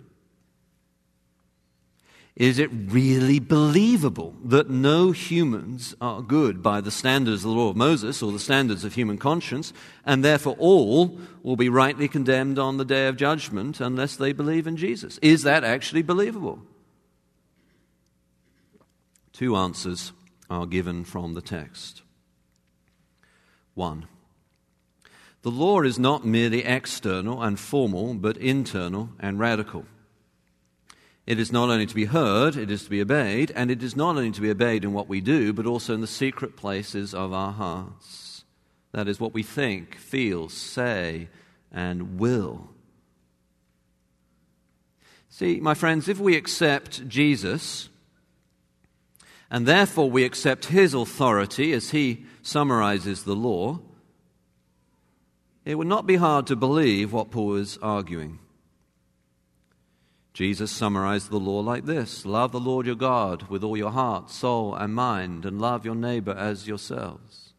Is 2.36 2.60
it 2.60 2.70
really 2.72 3.40
believable 3.40 4.36
that 4.46 4.70
no 4.70 5.12
humans 5.12 5.94
are 6.00 6.22
good 6.22 6.64
by 6.64 6.80
the 6.80 6.90
standards 6.90 7.44
of 7.44 7.52
the 7.52 7.58
law 7.58 7.70
of 7.70 7.76
Moses 7.76 8.24
or 8.24 8.32
the 8.32 8.40
standards 8.40 8.86
of 8.86 8.94
human 8.94 9.18
conscience, 9.18 9.74
and 10.06 10.24
therefore 10.24 10.56
all 10.58 11.20
will 11.44 11.58
be 11.58 11.68
rightly 11.68 12.08
condemned 12.08 12.58
on 12.58 12.78
the 12.78 12.86
day 12.86 13.08
of 13.08 13.18
judgment 13.18 13.82
unless 13.82 14.16
they 14.16 14.32
believe 14.32 14.66
in 14.66 14.78
Jesus? 14.78 15.20
Is 15.22 15.44
that 15.44 15.66
actually 15.66 16.04
believable? 16.04 16.62
Two 19.34 19.56
answers 19.56 20.14
are 20.50 20.66
given 20.66 21.04
from 21.04 21.34
the 21.34 21.42
text. 21.42 22.02
One, 23.74 24.08
the 25.42 25.52
law 25.52 25.82
is 25.82 26.00
not 26.00 26.26
merely 26.26 26.64
external 26.64 27.42
and 27.42 27.60
formal, 27.60 28.14
but 28.14 28.38
internal 28.38 29.10
and 29.20 29.38
radical. 29.38 29.86
It 31.28 31.40
is 31.40 31.52
not 31.52 31.70
only 31.70 31.86
to 31.86 31.96
be 31.96 32.06
heard, 32.06 32.56
it 32.56 32.72
is 32.72 32.84
to 32.86 32.90
be 32.90 33.02
obeyed, 33.02 33.52
and 33.56 33.70
it 33.70 33.84
is 33.84 33.96
not 33.96 34.16
only 34.16 34.32
to 34.32 34.42
be 34.42 34.50
obeyed 34.50 34.84
in 34.84 34.94
what 34.94 35.08
we 35.08 35.22
do, 35.22 35.54
but 35.54 35.66
also 35.66 35.94
in 35.94 36.02
the 36.02 36.08
secret 36.08 36.58
places 36.58 37.14
of 37.14 37.32
our 37.32 37.52
hearts. 37.52 38.44
That 38.92 39.08
is 39.08 39.20
what 39.20 39.34
we 39.34 39.44
think, 39.44 39.96
feel, 39.96 40.50
say, 40.50 41.30
and 41.72 42.20
will. 42.20 42.70
See, 45.30 45.60
my 45.62 45.76
friends, 45.76 46.10
if 46.10 46.20
we 46.20 46.36
accept 46.36 47.08
Jesus, 47.08 47.90
and 49.50 49.66
therefore 49.66 50.10
we 50.10 50.24
accept 50.24 50.66
his 50.66 50.94
authority 50.94 51.72
as 51.72 51.92
he 51.92 52.26
summarizes 52.42 53.24
the 53.24 53.36
law, 53.36 53.80
it 55.64 55.76
would 55.76 55.88
not 55.88 56.08
be 56.08 56.16
hard 56.16 56.48
to 56.48 56.56
believe 56.56 57.14
what 57.14 57.32
Paul 57.32 57.56
is 57.56 57.78
arguing. 57.82 58.40
Jesus 60.34 60.72
summarized 60.72 61.30
the 61.30 61.40
law 61.40 61.60
like 61.60 61.86
this 61.86 62.26
Love 62.26 62.52
the 62.52 62.60
Lord 62.60 62.86
your 62.86 62.96
God 62.96 63.44
with 63.50 63.64
all 63.64 63.78
your 63.78 63.92
heart, 63.92 64.30
soul, 64.30 64.76
and 64.76 64.96
mind, 64.96 65.46
and 65.46 65.62
love 65.62 65.86
your 65.86 65.96
neighbor 65.96 66.32
as 66.32 66.68
yourselves. 66.68 67.54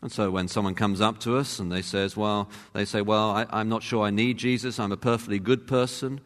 And 0.00 0.12
so 0.12 0.30
when 0.30 0.46
someone 0.46 0.76
comes 0.76 1.00
up 1.00 1.18
to 1.20 1.36
us 1.36 1.58
and 1.58 1.72
they 1.72 1.82
says, 1.82 2.16
well, 2.16 2.48
they 2.72 2.84
say, 2.84 3.00
well, 3.02 3.30
I, 3.30 3.60
am 3.60 3.68
not 3.68 3.82
sure 3.82 4.04
I 4.04 4.10
need 4.10 4.38
Jesus. 4.38 4.78
I'm 4.78 4.92
a 4.92 4.96
perfectly 4.96 5.40
good 5.40 5.66
person. 5.66 6.20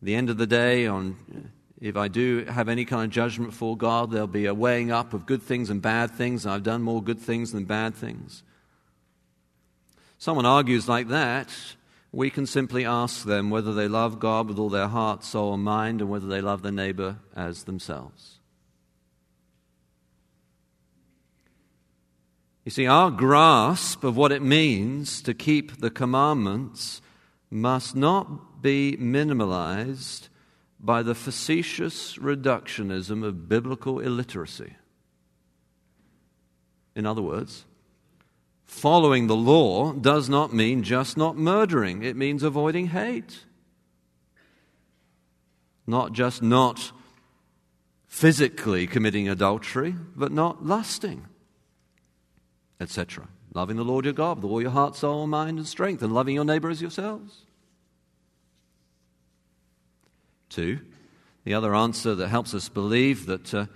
At 0.00 0.06
the 0.06 0.14
end 0.14 0.30
of 0.30 0.36
the 0.36 0.46
day, 0.46 0.86
on 0.86 1.50
if 1.80 1.96
I 1.96 2.06
do 2.06 2.44
have 2.44 2.68
any 2.68 2.84
kind 2.84 3.04
of 3.04 3.10
judgment 3.10 3.52
for 3.52 3.76
God, 3.76 4.12
there'll 4.12 4.28
be 4.28 4.46
a 4.46 4.54
weighing 4.54 4.92
up 4.92 5.12
of 5.12 5.26
good 5.26 5.42
things 5.42 5.70
and 5.70 5.82
bad 5.82 6.12
things. 6.12 6.46
I've 6.46 6.62
done 6.62 6.82
more 6.82 7.02
good 7.02 7.18
things 7.18 7.50
than 7.50 7.64
bad 7.64 7.94
things. 7.96 8.44
Someone 10.18 10.46
argues 10.46 10.88
like 10.88 11.08
that, 11.08 11.50
we 12.12 12.30
can 12.30 12.46
simply 12.46 12.84
ask 12.84 13.24
them 13.24 13.50
whether 13.50 13.74
they 13.74 13.88
love 13.88 14.20
God 14.20 14.48
with 14.48 14.58
all 14.58 14.70
their 14.70 14.88
heart, 14.88 15.24
soul, 15.24 15.54
and 15.54 15.64
mind, 15.64 16.00
and 16.00 16.08
whether 16.08 16.28
they 16.28 16.40
love 16.40 16.62
their 16.62 16.72
neighbor 16.72 17.16
as 17.34 17.64
themselves. 17.64 18.38
You 22.64 22.70
see, 22.70 22.86
our 22.86 23.10
grasp 23.10 24.04
of 24.04 24.16
what 24.16 24.32
it 24.32 24.42
means 24.42 25.20
to 25.22 25.34
keep 25.34 25.80
the 25.80 25.90
commandments 25.90 27.02
must 27.50 27.94
not 27.94 28.62
be 28.62 28.96
minimalized 28.98 30.28
by 30.80 31.02
the 31.02 31.14
facetious 31.14 32.16
reductionism 32.16 33.22
of 33.22 33.48
biblical 33.48 34.00
illiteracy. 34.00 34.74
In 36.94 37.06
other 37.06 37.22
words, 37.22 37.64
following 38.74 39.26
the 39.26 39.36
law 39.36 39.92
does 39.92 40.28
not 40.28 40.52
mean 40.52 40.82
just 40.82 41.16
not 41.16 41.36
murdering, 41.36 42.02
it 42.02 42.16
means 42.16 42.42
avoiding 42.42 42.88
hate. 42.88 43.44
Not 45.86 46.12
just 46.12 46.42
not 46.42 46.92
physically 48.06 48.86
committing 48.86 49.28
adultery, 49.28 49.94
but 50.14 50.32
not 50.32 50.64
lusting 50.64 51.26
etc. 52.80 53.28
Loving 53.54 53.76
the 53.76 53.84
Lord 53.84 54.04
your 54.04 54.14
God 54.14 54.42
with 54.42 54.50
all 54.50 54.60
your 54.60 54.70
heart, 54.70 54.96
soul, 54.96 55.26
mind, 55.26 55.58
and 55.58 55.66
strength, 55.66 56.02
and 56.02 56.12
loving 56.12 56.34
your 56.34 56.44
neighbor 56.44 56.70
as 56.70 56.80
yourselves. 56.80 57.42
Two, 60.48 60.80
the 61.44 61.54
other 61.54 61.74
answer 61.74 62.14
that 62.14 62.28
helps 62.28 62.54
us 62.54 62.68
believe 62.68 63.26
that 63.26 63.54
uh, 63.54 63.66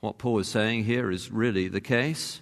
what 0.00 0.18
Paul 0.18 0.38
is 0.38 0.48
saying 0.48 0.84
here 0.84 1.10
is 1.10 1.30
really 1.30 1.68
the 1.68 1.80
case. 1.80 2.40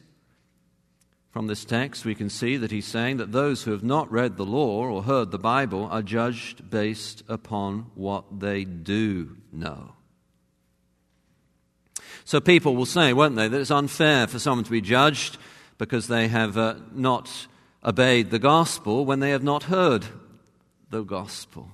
From 1.32 1.46
this 1.46 1.64
text, 1.64 2.04
we 2.04 2.14
can 2.14 2.28
see 2.28 2.58
that 2.58 2.70
he's 2.70 2.86
saying 2.86 3.16
that 3.16 3.32
those 3.32 3.62
who 3.62 3.70
have 3.70 3.82
not 3.82 4.12
read 4.12 4.36
the 4.36 4.44
law 4.44 4.84
or 4.84 5.02
heard 5.02 5.30
the 5.30 5.38
Bible 5.38 5.88
are 5.90 6.02
judged 6.02 6.68
based 6.68 7.22
upon 7.26 7.90
what 7.94 8.38
they 8.38 8.64
do 8.64 9.38
know. 9.50 9.94
So 12.26 12.38
people 12.38 12.76
will 12.76 12.84
say, 12.84 13.14
won't 13.14 13.34
they, 13.36 13.48
that 13.48 13.60
it's 13.60 13.70
unfair 13.70 14.26
for 14.26 14.38
someone 14.38 14.64
to 14.64 14.70
be 14.70 14.82
judged 14.82 15.38
because 15.78 16.06
they 16.06 16.28
have 16.28 16.58
uh, 16.58 16.74
not 16.92 17.46
obeyed 17.82 18.30
the 18.30 18.38
gospel 18.38 19.06
when 19.06 19.20
they 19.20 19.30
have 19.30 19.42
not 19.42 19.64
heard 19.64 20.04
the 20.90 21.02
gospel. 21.02 21.70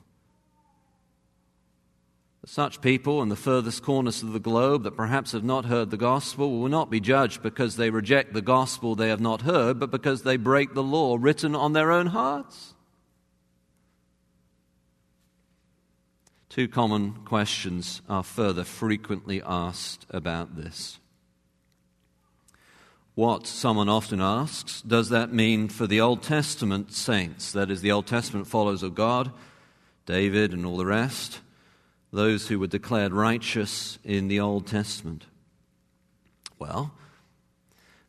Such 2.46 2.80
people 2.80 3.20
in 3.20 3.28
the 3.28 3.36
furthest 3.36 3.82
corners 3.82 4.22
of 4.22 4.32
the 4.32 4.40
globe 4.40 4.84
that 4.84 4.96
perhaps 4.96 5.32
have 5.32 5.44
not 5.44 5.66
heard 5.66 5.90
the 5.90 5.96
gospel 5.96 6.60
will 6.60 6.68
not 6.68 6.90
be 6.90 7.00
judged 7.00 7.42
because 7.42 7.76
they 7.76 7.90
reject 7.90 8.32
the 8.32 8.40
gospel 8.40 8.94
they 8.94 9.08
have 9.08 9.20
not 9.20 9.42
heard, 9.42 9.78
but 9.78 9.90
because 9.90 10.22
they 10.22 10.36
break 10.36 10.72
the 10.72 10.82
law 10.82 11.16
written 11.18 11.54
on 11.54 11.72
their 11.72 11.90
own 11.90 12.06
hearts. 12.06 12.74
Two 16.48 16.68
common 16.68 17.12
questions 17.24 18.02
are 18.08 18.22
further 18.22 18.64
frequently 18.64 19.42
asked 19.44 20.06
about 20.10 20.56
this 20.56 20.98
what 23.18 23.48
someone 23.48 23.88
often 23.88 24.20
asks 24.20 24.80
does 24.82 25.08
that 25.08 25.32
mean 25.32 25.68
for 25.68 25.88
the 25.88 26.00
Old 26.00 26.22
Testament 26.22 26.92
saints? 26.92 27.50
That 27.50 27.68
is, 27.68 27.80
the 27.80 27.90
Old 27.90 28.06
Testament 28.06 28.46
followers 28.46 28.84
of 28.84 28.94
God, 28.94 29.32
David 30.06 30.52
and 30.52 30.64
all 30.64 30.76
the 30.76 30.86
rest, 30.86 31.40
those 32.12 32.48
who 32.48 32.58
were 32.58 32.66
declared 32.66 33.12
righteous 33.12 33.98
in 34.04 34.28
the 34.28 34.40
Old 34.40 34.66
Testament. 34.66 35.26
Well, 36.58 36.92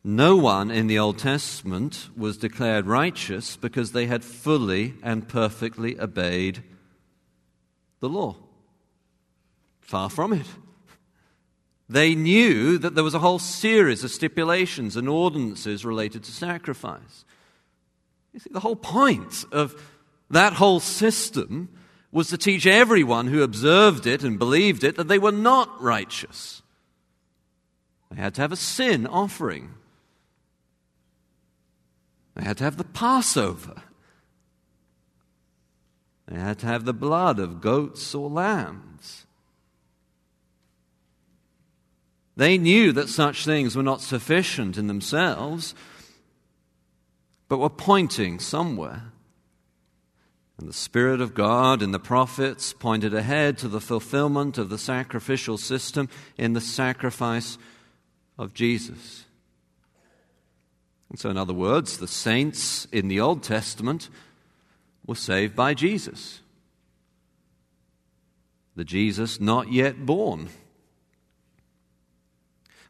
no 0.02 0.36
one 0.36 0.70
in 0.70 0.86
the 0.86 0.98
Old 0.98 1.18
Testament 1.18 2.08
was 2.16 2.38
declared 2.38 2.86
righteous 2.86 3.56
because 3.56 3.92
they 3.92 4.06
had 4.06 4.24
fully 4.24 4.94
and 5.02 5.28
perfectly 5.28 6.00
obeyed 6.00 6.62
the 8.00 8.08
law. 8.08 8.36
Far 9.80 10.08
from 10.08 10.32
it. 10.32 10.46
They 11.88 12.14
knew 12.14 12.78
that 12.78 12.94
there 12.94 13.04
was 13.04 13.14
a 13.14 13.18
whole 13.18 13.40
series 13.40 14.04
of 14.04 14.10
stipulations 14.10 14.96
and 14.96 15.08
ordinances 15.08 15.84
related 15.84 16.22
to 16.24 16.32
sacrifice. 16.32 17.24
You 18.32 18.40
see, 18.40 18.50
the 18.52 18.60
whole 18.60 18.76
point 18.76 19.44
of 19.50 19.74
that 20.30 20.52
whole 20.54 20.80
system 20.80 21.68
was 22.12 22.28
to 22.28 22.38
teach 22.38 22.66
everyone 22.66 23.28
who 23.28 23.42
observed 23.42 24.06
it 24.06 24.24
and 24.24 24.38
believed 24.38 24.82
it 24.82 24.96
that 24.96 25.08
they 25.08 25.18
were 25.18 25.32
not 25.32 25.80
righteous. 25.80 26.62
They 28.10 28.20
had 28.20 28.34
to 28.34 28.40
have 28.40 28.52
a 28.52 28.56
sin 28.56 29.06
offering. 29.06 29.70
They 32.34 32.42
had 32.42 32.58
to 32.58 32.64
have 32.64 32.76
the 32.76 32.84
Passover. 32.84 33.82
They 36.26 36.38
had 36.38 36.58
to 36.60 36.66
have 36.66 36.84
the 36.84 36.92
blood 36.92 37.38
of 37.38 37.60
goats 37.60 38.14
or 38.14 38.28
lambs. 38.28 39.26
They 42.36 42.56
knew 42.56 42.92
that 42.92 43.08
such 43.08 43.44
things 43.44 43.76
were 43.76 43.82
not 43.82 44.00
sufficient 44.00 44.78
in 44.78 44.86
themselves, 44.86 45.74
but 47.48 47.58
were 47.58 47.68
pointing 47.68 48.38
somewhere. 48.38 49.12
And 50.60 50.68
the 50.68 50.74
Spirit 50.74 51.22
of 51.22 51.32
God 51.32 51.80
in 51.80 51.90
the 51.90 51.98
prophets 51.98 52.74
pointed 52.74 53.14
ahead 53.14 53.56
to 53.58 53.68
the 53.68 53.80
fulfillment 53.80 54.58
of 54.58 54.68
the 54.68 54.76
sacrificial 54.76 55.56
system 55.56 56.10
in 56.36 56.52
the 56.52 56.60
sacrifice 56.60 57.56
of 58.36 58.52
Jesus. 58.52 59.24
And 61.08 61.18
so, 61.18 61.30
in 61.30 61.38
other 61.38 61.54
words, 61.54 61.96
the 61.96 62.06
saints 62.06 62.86
in 62.92 63.08
the 63.08 63.20
Old 63.20 63.42
Testament 63.42 64.10
were 65.06 65.14
saved 65.14 65.56
by 65.56 65.72
Jesus. 65.72 66.40
The 68.76 68.84
Jesus 68.84 69.40
not 69.40 69.72
yet 69.72 70.04
born 70.04 70.50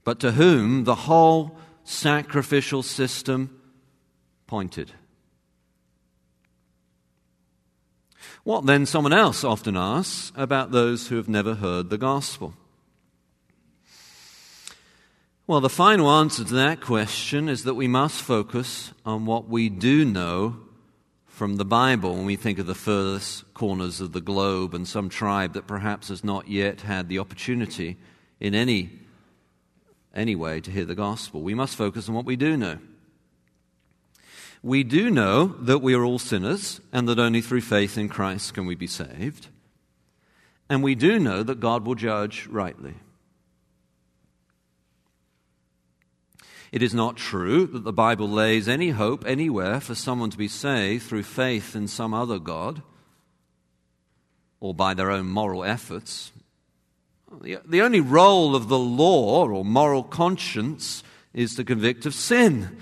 but 0.04 0.18
to 0.20 0.33
whom 0.33 0.85
the 0.85 0.94
whole 0.94 1.56
sacrificial 1.85 2.83
system 2.83 3.61
pointed. 4.46 4.92
What 8.44 8.66
then, 8.66 8.87
someone 8.87 9.12
else 9.12 9.44
often 9.44 9.76
asks 9.76 10.33
about 10.35 10.70
those 10.70 11.09
who 11.09 11.16
have 11.16 11.29
never 11.29 11.55
heard 11.55 11.90
the 11.90 11.98
gospel? 11.98 12.55
Well, 15.46 15.61
the 15.61 15.68
final 15.68 16.09
answer 16.09 16.44
to 16.44 16.55
that 16.55 16.81
question 16.81 17.48
is 17.48 17.64
that 17.64 17.74
we 17.74 17.88
must 17.88 18.22
focus 18.22 18.92
on 19.05 19.26
what 19.26 19.48
we 19.48 19.68
do 19.68 20.05
know 20.05 20.57
from 21.26 21.57
the 21.57 21.64
Bible 21.64 22.14
when 22.14 22.24
we 22.24 22.37
think 22.37 22.59
of 22.59 22.66
the 22.66 22.74
furthest 22.74 23.53
corners 23.53 24.00
of 24.00 24.12
the 24.12 24.20
globe 24.20 24.74
and 24.74 24.87
some 24.87 25.09
tribe 25.09 25.55
that 25.55 25.66
perhaps 25.66 26.09
has 26.09 26.22
not 26.22 26.48
yet 26.48 26.83
had 26.83 27.09
the 27.09 27.18
opportunity 27.18 27.96
in 28.38 28.55
any 28.55 28.90
anyway 30.14 30.61
to 30.61 30.70
hear 30.70 30.85
the 30.85 30.94
gospel. 30.94 31.42
We 31.42 31.55
must 31.55 31.76
focus 31.76 32.09
on 32.09 32.14
what 32.14 32.26
we 32.26 32.37
do 32.37 32.57
know. 32.57 32.79
We 34.62 34.85
do 34.85 35.11
know 35.11 35.46
that 35.46 35.79
we 35.79 35.94
are 35.94 36.05
all 36.05 36.18
sinners 36.18 36.81
and 36.92 37.09
that 37.09 37.18
only 37.18 37.40
through 37.40 37.62
faith 37.62 37.96
in 37.96 38.09
Christ 38.09 38.55
can 38.55 38.66
we 38.66 38.75
be 38.75 38.87
saved. 38.87 39.49
And 40.68 40.83
we 40.83 40.94
do 40.94 41.18
know 41.18 41.42
that 41.42 41.61
God 41.61 41.87
will 41.87 41.94
judge 41.94 42.46
rightly. 42.46 42.94
It 46.73 46.83
is 46.83 46.94
not 46.94 47.16
true 47.16 47.66
that 47.66 47.85
the 47.85 47.92
Bible 47.92 48.29
lays 48.29 48.68
any 48.68 48.90
hope 48.90 49.27
anywhere 49.27 49.81
for 49.81 49.94
someone 49.94 50.31
to 50.31 50.38
be 50.38 50.46
saved 50.46 51.05
through 51.05 51.25
faith 51.25 51.75
in 51.75 51.88
some 51.88 52.14
other 52.14 52.38
God 52.38 52.83
or 54.61 54.75
by 54.75 54.94
their 54.94 55.11
own 55.11 55.27
moral 55.27 55.64
efforts. 55.64 56.33
The 57.40 57.83
only 57.83 58.01
role 58.01 58.55
of 58.55 58.68
the 58.68 58.79
law 58.79 59.49
or 59.49 59.64
moral 59.64 60.03
conscience 60.03 61.03
is 61.33 61.55
to 61.55 61.64
convict 61.64 62.07
of 62.07 62.14
sin 62.14 62.77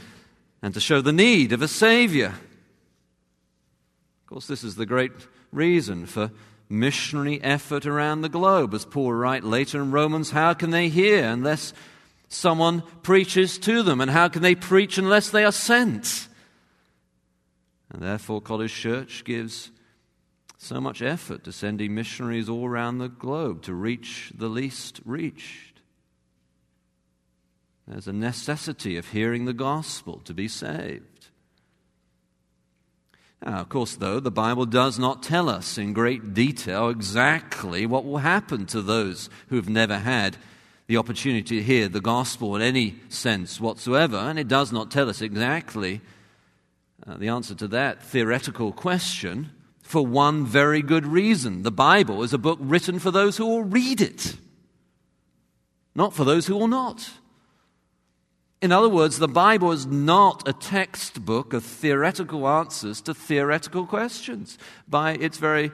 and 0.63 0.75
to 0.75 0.81
show 0.81 1.01
the 1.01 1.13
need 1.13 1.53
of 1.53 1.63
a 1.63 1.69
Savior. 1.69 2.29
Of 2.29 4.27
course, 4.27 4.47
this 4.47 4.65
is 4.65 4.77
the 4.77 4.87
great 4.87 5.13
reason 5.53 6.07
for 6.07 6.31
missionary 6.69 7.43
effort 7.43 7.87
around 7.87 8.21
the 8.21 8.29
globe. 8.29 8.75
As 8.75 8.85
Paul 8.85 9.13
writes 9.13 9.45
later 9.45 9.81
in 9.81 9.91
Romans, 9.91 10.31
how 10.31 10.55
can 10.55 10.71
they 10.71 10.89
hear 10.89 11.25
unless 11.25 11.73
someone 12.29 12.83
preaches 13.03 13.59
to 13.61 13.83
them? 13.83 14.01
And 14.01 14.11
how 14.11 14.29
can 14.29 14.43
they 14.43 14.55
preach 14.55 14.99
unless 14.99 15.31
they 15.31 15.45
are 15.45 15.53
sent? 15.53 16.29
And 17.91 18.03
therefore, 18.03 18.43
College 18.43 18.75
Church 18.75 19.25
gives 19.25 19.71
so 20.59 20.81
much 20.81 21.01
effort 21.01 21.45
to 21.45 21.53
sending 21.53 21.95
missionaries 21.95 22.49
all 22.49 22.67
around 22.67 22.99
the 22.99 23.09
globe 23.09 23.63
to 23.63 23.73
reach 23.73 24.33
the 24.37 24.49
least 24.49 25.01
reached. 25.05 25.68
There's 27.89 28.07
a 28.07 28.13
necessity 28.13 28.99
of 28.99 29.09
hearing 29.09 29.47
the 29.47 29.55
gospel 29.55 30.21
to 30.25 30.35
be 30.35 30.47
saved. 30.47 31.29
Now, 33.43 33.61
of 33.61 33.69
course, 33.71 33.95
though, 33.95 34.21
the 34.21 34.31
Bible 34.31 34.67
does 34.67 34.99
not 34.99 35.23
tell 35.23 35.49
us 35.49 35.79
in 35.79 35.95
great 35.95 36.35
detail 36.35 36.91
exactly 36.91 37.87
what 37.87 38.05
will 38.05 38.19
happen 38.19 38.67
to 38.67 38.83
those 38.83 39.31
who 39.49 39.57
have 39.57 39.71
never 39.71 39.99
had 39.99 40.37
the 40.87 40.99
opportunity 40.99 41.59
to 41.59 41.63
hear 41.63 41.89
the 41.89 42.01
gospel 42.01 42.57
in 42.57 42.63
any 42.63 42.97
sense 43.09 43.61
whatsoever, 43.61 44.17
and 44.17 44.39
it 44.39 44.49
does 44.49 44.71
not 44.71 44.91
tell 44.91 45.09
us 45.09 45.23
exactly 45.23 46.01
uh, 47.07 47.17
the 47.17 47.29
answer 47.29 47.55
to 47.55 47.69
that 47.69 48.03
theoretical 48.03 48.73
question 48.73 49.51
for 49.83 50.05
one 50.05 50.45
very 50.45 50.83
good 50.83 51.07
reason. 51.07 51.63
The 51.63 51.71
Bible 51.71 52.23
is 52.23 52.35
a 52.35 52.39
book 52.39 52.59
written 52.61 52.99
for 52.99 53.11
those 53.11 53.37
who 53.39 53.47
will 53.47 53.65
read 53.65 54.01
it, 54.01 54.37
not 55.95 56.13
for 56.13 56.25
those 56.25 56.47
who 56.47 56.57
will 56.57 56.69
not. 56.69 57.11
In 58.61 58.73
other 58.73 58.89
words, 58.89 59.19
the 59.19 59.29
Bible 59.29 59.71
is 59.71 59.87
not 59.87 60.49
a 60.49 60.53
textbook 60.53 61.53
of 61.53 61.63
theoretical 61.65 62.49
answers 62.49 63.01
to 63.03 63.15
theoretical 63.15 63.87
questions. 63.87 64.59
By 64.89 65.13
its 65.13 65.39
very 65.39 65.71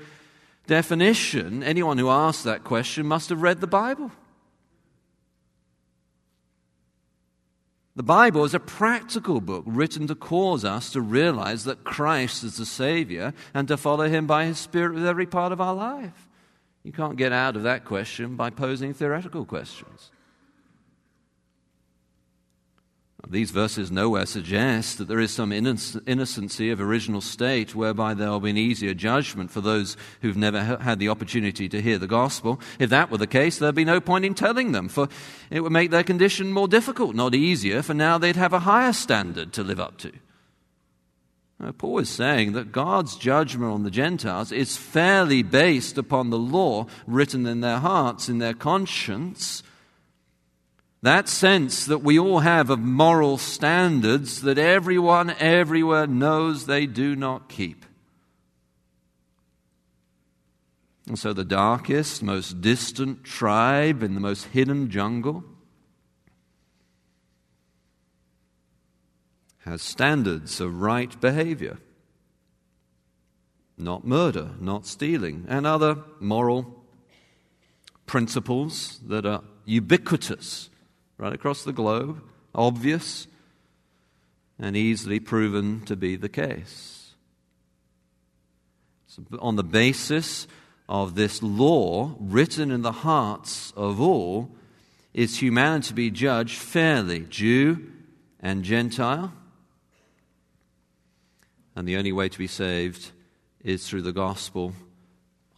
definition, 0.66 1.62
anyone 1.62 1.96
who 1.96 2.10
asks 2.10 2.42
that 2.42 2.64
question 2.64 3.06
must 3.06 3.30
have 3.30 3.40
read 3.40 3.60
the 3.60 3.66
Bible. 3.66 4.10
The 7.96 8.02
Bible 8.02 8.44
is 8.44 8.54
a 8.54 8.60
practical 8.60 9.40
book 9.40 9.62
written 9.66 10.06
to 10.08 10.16
cause 10.16 10.64
us 10.64 10.90
to 10.90 11.00
realize 11.00 11.64
that 11.64 11.84
Christ 11.84 12.42
is 12.42 12.56
the 12.56 12.66
Savior 12.66 13.32
and 13.54 13.68
to 13.68 13.76
follow 13.76 14.08
Him 14.08 14.26
by 14.26 14.46
His 14.46 14.58
Spirit 14.58 14.94
with 14.94 15.06
every 15.06 15.26
part 15.26 15.52
of 15.52 15.60
our 15.60 15.74
life. 15.74 16.28
You 16.82 16.92
can't 16.92 17.16
get 17.16 17.32
out 17.32 17.56
of 17.56 17.62
that 17.62 17.84
question 17.84 18.34
by 18.34 18.50
posing 18.50 18.92
theoretical 18.92 19.44
questions. 19.44 20.10
These 23.30 23.52
verses 23.52 23.90
nowhere 23.90 24.26
suggest 24.26 24.98
that 24.98 25.08
there 25.08 25.18
is 25.18 25.32
some 25.32 25.50
innocency 25.50 26.70
of 26.70 26.80
original 26.80 27.20
state 27.20 27.74
whereby 27.74 28.14
there 28.14 28.28
will 28.30 28.40
be 28.40 28.50
an 28.50 28.58
easier 28.58 28.92
judgment 28.92 29.50
for 29.50 29.60
those 29.60 29.96
who've 30.20 30.36
never 30.36 30.62
had 30.62 30.98
the 30.98 31.08
opportunity 31.08 31.68
to 31.68 31.80
hear 31.80 31.98
the 31.98 32.06
gospel. 32.06 32.60
If 32.78 32.90
that 32.90 33.10
were 33.10 33.18
the 33.18 33.26
case, 33.26 33.58
there'd 33.58 33.74
be 33.74 33.84
no 33.84 34.00
point 34.00 34.24
in 34.24 34.34
telling 34.34 34.72
them, 34.72 34.88
for 34.88 35.08
it 35.50 35.60
would 35.60 35.72
make 35.72 35.90
their 35.90 36.04
condition 36.04 36.52
more 36.52 36.68
difficult, 36.68 37.14
not 37.14 37.34
easier, 37.34 37.82
for 37.82 37.94
now 37.94 38.18
they'd 38.18 38.36
have 38.36 38.52
a 38.52 38.60
higher 38.60 38.92
standard 38.92 39.52
to 39.54 39.62
live 39.62 39.80
up 39.80 39.96
to. 39.98 40.12
Now, 41.58 41.72
Paul 41.72 42.00
is 42.00 42.10
saying 42.10 42.52
that 42.52 42.72
God's 42.72 43.16
judgment 43.16 43.72
on 43.72 43.84
the 43.84 43.90
Gentiles 43.90 44.52
is 44.52 44.76
fairly 44.76 45.42
based 45.42 45.96
upon 45.96 46.30
the 46.30 46.38
law 46.38 46.86
written 47.06 47.46
in 47.46 47.60
their 47.60 47.78
hearts, 47.78 48.28
in 48.28 48.38
their 48.38 48.54
conscience 48.54 49.62
that 51.04 51.28
sense 51.28 51.84
that 51.84 51.98
we 51.98 52.18
all 52.18 52.40
have 52.40 52.70
of 52.70 52.78
moral 52.78 53.36
standards 53.36 54.40
that 54.40 54.56
everyone 54.56 55.28
everywhere 55.38 56.06
knows 56.06 56.64
they 56.64 56.86
do 56.86 57.14
not 57.14 57.46
keep. 57.46 57.84
And 61.06 61.18
so 61.18 61.34
the 61.34 61.44
darkest, 61.44 62.22
most 62.22 62.62
distant 62.62 63.22
tribe 63.22 64.02
in 64.02 64.14
the 64.14 64.20
most 64.20 64.46
hidden 64.46 64.88
jungle 64.88 65.44
has 69.58 69.82
standards 69.82 70.58
of 70.58 70.80
right 70.80 71.20
behavior. 71.20 71.76
Not 73.76 74.06
murder, 74.06 74.52
not 74.58 74.86
stealing, 74.86 75.44
and 75.48 75.66
other 75.66 75.98
moral 76.18 76.82
principles 78.06 79.00
that 79.06 79.26
are 79.26 79.44
ubiquitous 79.66 80.70
right 81.18 81.32
across 81.32 81.64
the 81.64 81.72
globe, 81.72 82.22
obvious, 82.54 83.26
and 84.58 84.76
easily 84.76 85.20
proven 85.20 85.80
to 85.82 85.96
be 85.96 86.16
the 86.16 86.28
case. 86.28 87.14
So 89.06 89.22
on 89.38 89.56
the 89.56 89.64
basis 89.64 90.46
of 90.88 91.14
this 91.14 91.42
law 91.42 92.14
written 92.18 92.70
in 92.70 92.82
the 92.82 92.92
hearts 92.92 93.72
of 93.76 94.00
all, 94.00 94.50
is 95.12 95.38
humanity 95.38 95.88
to 95.88 95.94
be 95.94 96.10
judged 96.10 96.58
fairly, 96.58 97.20
Jew 97.20 97.92
and 98.40 98.64
Gentile? 98.64 99.32
And 101.76 101.86
the 101.86 101.96
only 101.96 102.12
way 102.12 102.28
to 102.28 102.38
be 102.38 102.48
saved 102.48 103.12
is 103.62 103.88
through 103.88 104.02
the 104.02 104.12
gospel 104.12 104.72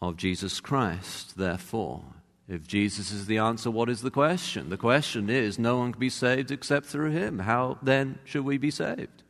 of 0.01 0.17
Jesus 0.17 0.61
Christ, 0.61 1.37
therefore. 1.37 2.03
If 2.49 2.67
Jesus 2.67 3.11
is 3.11 3.27
the 3.27 3.39
answer, 3.39 3.71
what 3.71 3.89
is 3.89 4.03
the 4.03 4.11
question? 4.11 4.71
The 4.71 4.77
question 4.77 5.29
is 5.29 5.59
no 5.59 5.79
one 5.79 5.93
can 5.93 6.01
be 6.01 6.11
saved 6.11 6.53
except 6.53 6.87
through 6.87 7.11
him. 7.11 7.41
How 7.41 7.79
then 7.83 8.21
should 8.25 8.45
we 8.45 8.57
be 8.57 8.71
saved? 8.71 9.25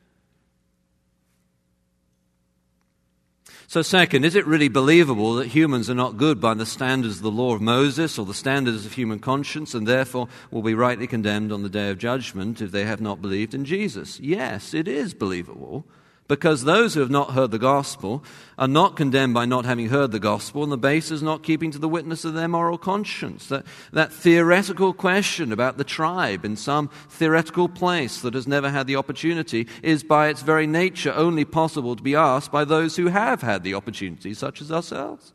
So, 3.68 3.82
second, 3.82 4.24
is 4.24 4.36
it 4.36 4.46
really 4.46 4.68
believable 4.68 5.34
that 5.34 5.48
humans 5.48 5.90
are 5.90 5.94
not 5.94 6.18
good 6.18 6.40
by 6.40 6.54
the 6.54 6.66
standards 6.66 7.16
of 7.16 7.22
the 7.22 7.30
law 7.32 7.54
of 7.54 7.60
Moses 7.60 8.16
or 8.16 8.24
the 8.24 8.34
standards 8.34 8.86
of 8.86 8.92
human 8.92 9.18
conscience 9.18 9.74
and 9.74 9.88
therefore 9.88 10.28
will 10.52 10.62
be 10.62 10.74
rightly 10.74 11.08
condemned 11.08 11.50
on 11.50 11.62
the 11.62 11.68
day 11.68 11.90
of 11.90 11.98
judgment 11.98 12.60
if 12.60 12.70
they 12.70 12.84
have 12.84 13.00
not 13.00 13.20
believed 13.20 13.54
in 13.54 13.64
Jesus? 13.64 14.20
Yes, 14.20 14.72
it 14.72 14.86
is 14.86 15.14
believable. 15.14 15.84
Because 16.28 16.64
those 16.64 16.94
who 16.94 17.00
have 17.00 17.10
not 17.10 17.32
heard 17.32 17.52
the 17.52 17.58
gospel 17.58 18.24
are 18.58 18.66
not 18.66 18.96
condemned 18.96 19.32
by 19.32 19.44
not 19.44 19.64
having 19.64 19.90
heard 19.90 20.10
the 20.10 20.18
gospel, 20.18 20.64
and 20.64 20.72
the 20.72 20.76
base 20.76 21.12
is 21.12 21.22
not 21.22 21.44
keeping 21.44 21.70
to 21.70 21.78
the 21.78 21.88
witness 21.88 22.24
of 22.24 22.34
their 22.34 22.48
moral 22.48 22.78
conscience. 22.78 23.46
That, 23.46 23.64
that 23.92 24.12
theoretical 24.12 24.92
question 24.92 25.52
about 25.52 25.78
the 25.78 25.84
tribe 25.84 26.44
in 26.44 26.56
some 26.56 26.88
theoretical 27.08 27.68
place 27.68 28.20
that 28.22 28.34
has 28.34 28.48
never 28.48 28.70
had 28.70 28.88
the 28.88 28.96
opportunity 28.96 29.68
is 29.84 30.02
by 30.02 30.28
its 30.28 30.42
very 30.42 30.66
nature 30.66 31.12
only 31.14 31.44
possible 31.44 31.94
to 31.94 32.02
be 32.02 32.16
asked 32.16 32.50
by 32.50 32.64
those 32.64 32.96
who 32.96 33.06
have 33.06 33.42
had 33.42 33.62
the 33.62 33.74
opportunity, 33.74 34.34
such 34.34 34.60
as 34.60 34.72
ourselves. 34.72 35.32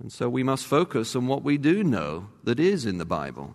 And 0.00 0.10
so 0.12 0.28
we 0.28 0.42
must 0.42 0.66
focus 0.66 1.14
on 1.14 1.28
what 1.28 1.44
we 1.44 1.58
do 1.58 1.84
know 1.84 2.26
that 2.42 2.58
is 2.58 2.86
in 2.86 2.98
the 2.98 3.04
Bible. 3.04 3.54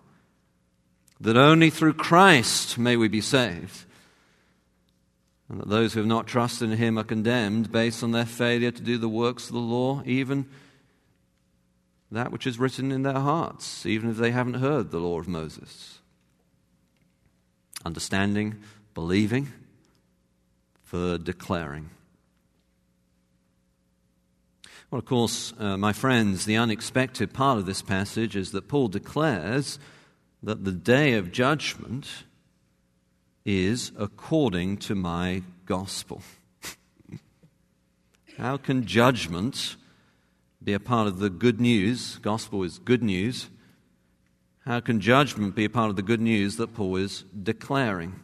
That 1.20 1.36
only 1.36 1.70
through 1.70 1.96
Christ 1.96 2.78
may 2.78 2.96
we 2.96 3.10
be 3.10 3.20
saved 3.20 3.86
and 5.50 5.60
that 5.60 5.68
those 5.68 5.94
who 5.94 6.00
have 6.00 6.08
not 6.08 6.28
trusted 6.28 6.70
in 6.70 6.78
him 6.78 6.98
are 6.98 7.04
condemned 7.04 7.72
based 7.72 8.04
on 8.04 8.12
their 8.12 8.26
failure 8.26 8.72
to 8.72 8.82
do 8.82 8.98
the 8.98 9.10
works 9.10 9.48
of 9.48 9.54
the 9.54 9.60
law, 9.60 10.04
even 10.06 10.46
that 12.12 12.32
which 12.32 12.48
is 12.48 12.60
written 12.60 12.92
in 12.92 13.02
their 13.02 13.20
hearts, 13.20 13.86
even 13.86 14.10
if 14.10 14.18
they 14.18 14.32
haven't 14.32 14.56
heard 14.56 14.92
the 14.92 15.00
law 15.00 15.20
of 15.20 15.28
Moses. 15.28 16.00
Understanding, 17.84 18.62
believing, 18.94 19.52
for 20.84 21.18
declaring. 21.18 21.90
Well, 24.92 25.00
of 25.00 25.06
course, 25.06 25.54
uh, 25.60 25.78
my 25.78 25.94
friends, 25.94 26.46
the 26.46 26.58
unexpected 26.58 27.32
part 27.32 27.60
of 27.60 27.68
this 27.68 27.84
passage 27.84 28.36
is 28.36 28.52
that 28.52 28.68
Paul 28.68 28.88
declares 28.88 29.78
that 30.42 30.66
the 30.66 30.72
day 30.72 31.14
of 31.14 31.32
judgment 31.32 32.08
is 33.50 33.92
according 33.98 34.78
to 34.78 34.94
my 34.94 35.42
gospel. 35.66 36.22
How 38.38 38.58
can 38.58 38.86
judgment 38.86 39.76
be 40.64 40.74
a 40.74 40.80
part 40.80 41.08
of 41.08 41.18
the 41.18 41.32
good 41.32 41.60
news? 41.60 42.18
Gospel 42.18 42.62
is 42.62 42.78
good 42.78 43.02
news. 43.02 43.50
How 44.66 44.80
can 44.82 45.00
judgment 45.00 45.56
be 45.56 45.66
a 45.66 45.70
part 45.70 45.90
of 45.90 45.96
the 45.96 46.04
good 46.04 46.22
news 46.22 46.58
that 46.58 46.76
Paul 46.76 46.98
is 46.98 47.24
declaring? 47.42 48.20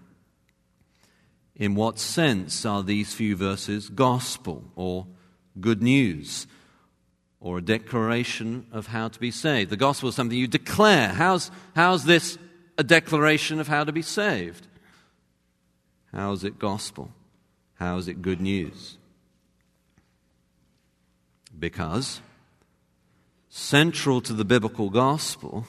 In 1.55 1.73
what 1.73 1.97
sense 1.97 2.63
are 2.63 2.83
these 2.83 3.15
few 3.15 3.35
verses 3.35 3.89
gospel 3.89 4.63
or 4.75 5.07
good 5.59 5.81
news 5.81 6.45
or 7.39 7.57
a 7.57 7.63
declaration 7.63 8.67
of 8.71 8.85
how 8.88 9.07
to 9.07 9.19
be 9.19 9.31
saved? 9.31 9.71
The 9.71 9.77
gospel 9.77 10.09
is 10.09 10.15
something 10.15 10.38
you 10.38 10.45
declare. 10.45 11.09
How's, 11.09 11.49
how's 11.75 12.05
this 12.05 12.38
a 12.77 12.83
declaration 12.83 13.59
of 13.59 13.67
how 13.67 13.85
to 13.85 13.91
be 13.91 14.03
saved? 14.03 14.67
How 16.15 16.32
is 16.32 16.45
it 16.45 16.58
gospel? 16.58 17.12
How 17.75 17.97
is 17.97 18.08
it 18.08 18.21
good 18.21 18.39
news? 18.39 18.97
Because 21.58 22.21
central 23.49 24.21
to 24.21 24.34
the 24.34 24.45
biblical 24.45 24.89
gospel 24.89 25.65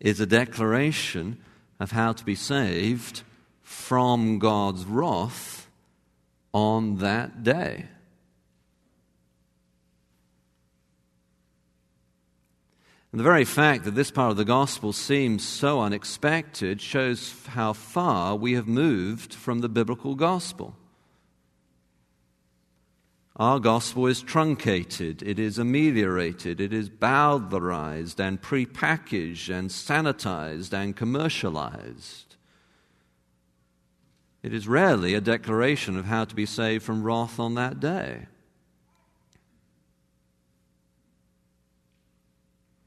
is 0.00 0.18
a 0.18 0.26
declaration 0.26 1.38
of 1.78 1.92
how 1.92 2.12
to 2.14 2.24
be 2.24 2.34
saved 2.34 3.22
from 3.62 4.38
God's 4.38 4.84
wrath 4.86 5.68
on 6.52 6.96
that 6.96 7.42
day. 7.42 7.86
And 13.12 13.18
the 13.18 13.24
very 13.24 13.44
fact 13.44 13.84
that 13.84 13.96
this 13.96 14.10
part 14.10 14.30
of 14.30 14.36
the 14.36 14.44
gospel 14.44 14.92
seems 14.92 15.44
so 15.44 15.80
unexpected 15.80 16.80
shows 16.80 17.34
how 17.48 17.72
far 17.72 18.36
we 18.36 18.52
have 18.52 18.68
moved 18.68 19.34
from 19.34 19.60
the 19.60 19.68
biblical 19.68 20.14
gospel. 20.14 20.76
Our 23.34 23.58
gospel 23.58 24.06
is 24.06 24.20
truncated, 24.20 25.22
it 25.22 25.38
is 25.38 25.58
ameliorated, 25.58 26.60
it 26.60 26.72
is 26.72 26.90
bowdlerized 26.90 28.20
and 28.20 28.40
prepackaged 28.40 29.48
and 29.48 29.70
sanitized 29.70 30.72
and 30.72 30.94
commercialized. 30.94 32.36
It 34.42 34.54
is 34.54 34.68
rarely 34.68 35.14
a 35.14 35.20
declaration 35.20 35.96
of 35.96 36.04
how 36.04 36.26
to 36.26 36.34
be 36.34 36.46
saved 36.46 36.84
from 36.84 37.02
wrath 37.02 37.40
on 37.40 37.54
that 37.54 37.80
day. 37.80 38.26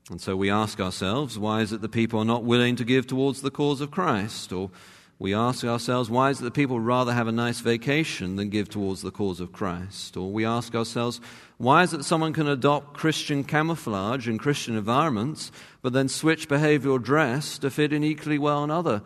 And 0.10 0.20
so 0.20 0.36
we 0.36 0.50
ask 0.50 0.80
ourselves, 0.82 1.40
why 1.40 1.62
is 1.62 1.72
it 1.72 1.82
that 1.82 1.90
people 1.90 2.20
are 2.20 2.26
not 2.26 2.44
willing 2.44 2.76
to 2.76 2.84
give 2.84 3.08
towards 3.08 3.42
the 3.42 3.52
cause 3.52 3.80
of 3.80 3.90
Christ? 3.90 4.52
Or 4.52 4.70
we 5.18 5.34
ask 5.34 5.64
ourselves, 5.64 6.10
why 6.10 6.30
is 6.30 6.42
it 6.42 6.44
that 6.44 6.54
people 6.54 6.80
rather 6.80 7.14
have 7.14 7.28
a 7.28 7.32
nice 7.32 7.62
vacation 7.62 8.36
than 8.36 8.50
give 8.50 8.68
towards 8.68 9.02
the 9.02 9.12
cause 9.12 9.40
of 9.40 9.54
Christ? 9.54 10.18
Or 10.18 10.30
we 10.30 10.44
ask 10.44 10.76
ourselves, 10.76 11.22
why 11.58 11.84
is 11.84 11.94
it 11.94 11.98
that 11.98 12.04
someone 12.04 12.34
can 12.34 12.50
adopt 12.50 12.98
Christian 12.98 13.46
camouflage 13.46 14.28
in 14.28 14.38
Christian 14.38 14.76
environments, 14.76 15.54
but 15.82 15.94
then 15.94 16.10
switch 16.10 16.50
behavioral 16.50 17.02
dress 17.02 17.58
to 17.60 17.70
fit 17.70 17.94
in 17.94 18.04
equally 18.04 18.38
well 18.38 18.66
in 18.66 18.72
other 18.72 19.02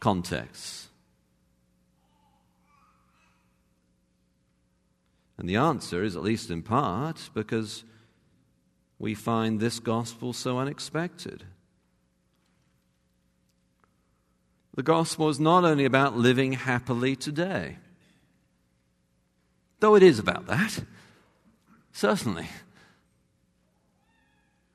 contexts? 0.00 0.88
And 5.36 5.48
the 5.48 5.54
answer 5.54 6.02
is, 6.02 6.16
at 6.16 6.24
least 6.24 6.50
in 6.50 6.62
part, 6.62 7.30
because 7.32 7.84
we 8.98 9.14
find 9.14 9.60
this 9.60 9.78
gospel 9.78 10.32
so 10.32 10.58
unexpected. 10.58 11.44
The 14.74 14.82
gospel 14.82 15.28
is 15.28 15.40
not 15.40 15.64
only 15.64 15.84
about 15.84 16.16
living 16.16 16.52
happily 16.52 17.16
today, 17.16 17.78
though 19.80 19.94
it 19.94 20.02
is 20.02 20.18
about 20.18 20.46
that, 20.46 20.82
certainly. 21.92 22.46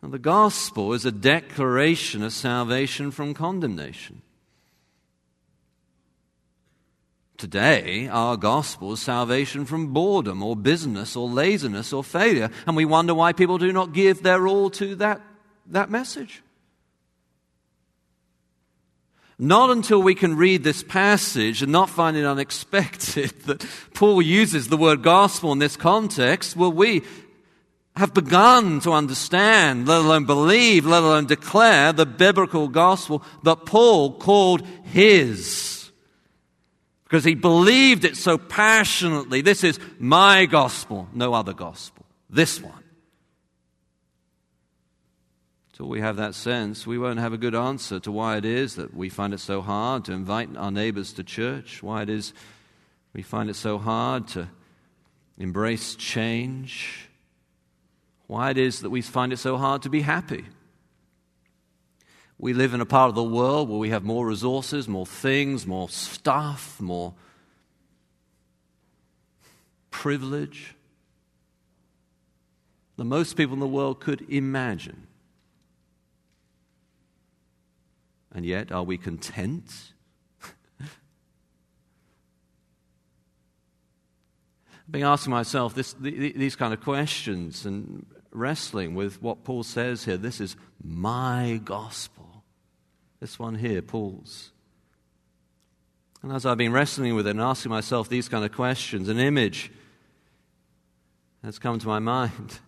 And 0.01 0.12
the 0.12 0.19
gospel 0.19 0.91
is 0.91 1.05
a 1.05 1.12
declaration 1.12 2.21
of 2.23 2.33
salvation 2.33 3.12
from 3.12 3.33
condemnation. 3.33 4.21
Today, 7.43 8.08
our 8.08 8.38
gospel 8.38 8.93
is 8.93 9.01
salvation 9.01 9.65
from 9.65 9.91
boredom 9.91 10.41
or 10.41 10.56
business 10.56 11.13
or 11.17 11.27
laziness 11.27 11.91
or 11.91 12.01
failure, 12.01 12.49
and 12.65 12.73
we 12.73 12.86
wonder 12.86 13.13
why 13.13 13.34
people 13.34 13.58
do 13.58 13.73
not 13.73 13.91
give 13.91 14.23
their 14.23 14.47
all 14.47 14.69
to 14.69 14.95
that, 14.95 15.21
that 15.65 15.89
message. 15.89 16.41
Not 19.38 19.71
until 19.71 20.01
we 20.01 20.15
can 20.15 20.38
read 20.38 20.63
this 20.63 20.84
passage 20.84 21.62
and 21.62 21.69
not 21.69 21.89
find 21.89 22.15
it 22.15 22.23
unexpected 22.23 23.32
that 23.45 23.65
Paul 23.93 24.21
uses 24.21 24.69
the 24.69 24.77
word 24.77 25.03
gospel 25.03 25.51
in 25.51 25.60
this 25.60 25.75
context 25.75 26.56
will 26.56 26.71
we 26.71 27.01
have 27.97 28.13
begun 28.13 28.79
to 28.79 28.93
understand, 28.93 29.86
let 29.86 29.99
alone 29.99 30.23
believe, 30.23 30.86
let 30.86 31.03
alone 31.03 31.25
declare 31.25 31.91
the 31.91 32.06
biblical 32.06 32.69
gospel 32.69 33.21
that 33.43 33.65
Paul 33.65 34.13
called 34.13 34.65
his. 34.86 35.72
Because 37.13 37.26
he 37.26 37.36
believed 37.36 38.06
it 38.06 38.17
so 38.17 38.39
passionately. 38.39 39.41
This 39.41 39.63
is 39.63 39.80
my 39.99 40.47
gospel, 40.47 41.08
no 41.13 41.36
other 41.36 41.54
gospel. 41.54 42.08
This 42.28 42.60
one. 42.60 42.84
Till 45.73 45.88
we 45.88 46.02
have 46.02 46.15
that 46.15 46.34
sense, 46.34 46.88
we 46.88 46.97
won't 46.97 47.19
have 47.19 47.32
a 47.32 47.38
good 47.38 47.54
answer 47.54 47.99
to 47.99 48.12
why 48.12 48.38
it 48.38 48.45
is 48.45 48.78
that 48.78 48.95
we 48.95 49.10
find 49.10 49.32
it 49.32 49.39
so 49.39 49.62
hard 49.62 50.06
to 50.06 50.12
invite 50.12 50.58
our 50.58 50.71
neighbors 50.71 51.13
to 51.13 51.23
church, 51.23 51.84
why 51.84 52.02
it 52.02 52.10
is 52.10 52.34
we 53.13 53.21
find 53.21 53.47
it 53.47 53.58
so 53.58 53.78
hard 53.78 54.28
to 54.30 54.49
embrace 55.38 55.93
change, 55.93 57.10
why 58.26 58.49
it 58.49 58.58
is 58.58 58.80
that 58.80 58.89
we 58.89 59.04
find 59.04 59.32
it 59.32 59.38
so 59.38 59.56
hard 59.58 59.84
to 59.84 59.89
be 59.91 60.02
happy. 60.02 60.45
We 62.43 62.51
live 62.51 62.73
in 62.73 62.82
a 62.82 62.86
part 62.86 63.08
of 63.08 63.15
the 63.15 63.23
world 63.23 63.69
where 63.69 63.79
we 63.79 63.91
have 63.91 64.03
more 64.03 64.27
resources, 64.27 64.86
more 64.86 65.06
things, 65.06 65.65
more 65.65 65.88
stuff, 65.88 66.77
more 66.82 67.13
privilege 69.91 70.75
than 72.97 73.08
most 73.08 73.38
people 73.38 73.53
in 73.53 73.62
the 73.62 73.65
world 73.65 74.01
could 74.01 74.29
imagine. 74.29 75.08
And 78.34 78.45
yet, 78.45 78.73
are 78.73 78.84
we 78.84 78.97
content? 78.97 79.93
I've 80.82 80.89
been 84.91 85.03
asking 85.03 85.32
myself 85.32 85.73
this, 85.75 85.93
these 85.93 86.58
kind 86.58 86.73
of 86.73 86.82
questions 86.82 87.65
and 87.65 88.06
wrestling 88.32 88.95
with 88.95 89.21
what 89.21 89.45
Paul 89.45 89.63
says 89.63 90.03
here. 90.03 90.17
This 90.17 90.41
is 90.41 90.58
my 90.84 91.62
gospel. 91.63 92.33
This 93.23 93.39
one 93.39 93.55
here, 93.55 93.81
Paul's. 93.81 94.51
And 96.21 96.33
as 96.33 96.45
I've 96.45 96.57
been 96.57 96.73
wrestling 96.73 97.15
with 97.15 97.25
it 97.25 97.29
and 97.29 97.39
asking 97.39 97.69
myself 97.69 98.09
these 98.09 98.27
kind 98.27 98.43
of 98.43 98.51
questions, 98.51 99.07
an 99.07 99.17
image 99.17 99.71
has 101.41 101.57
come 101.57 101.79
to 101.79 101.88
my 101.88 101.99
mind. 101.99 102.59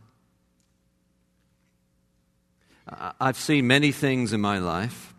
I've 3.20 3.36
seen 3.36 3.68
many 3.68 3.92
things 3.92 4.32
in 4.32 4.40
my 4.40 4.60
life 4.60 5.14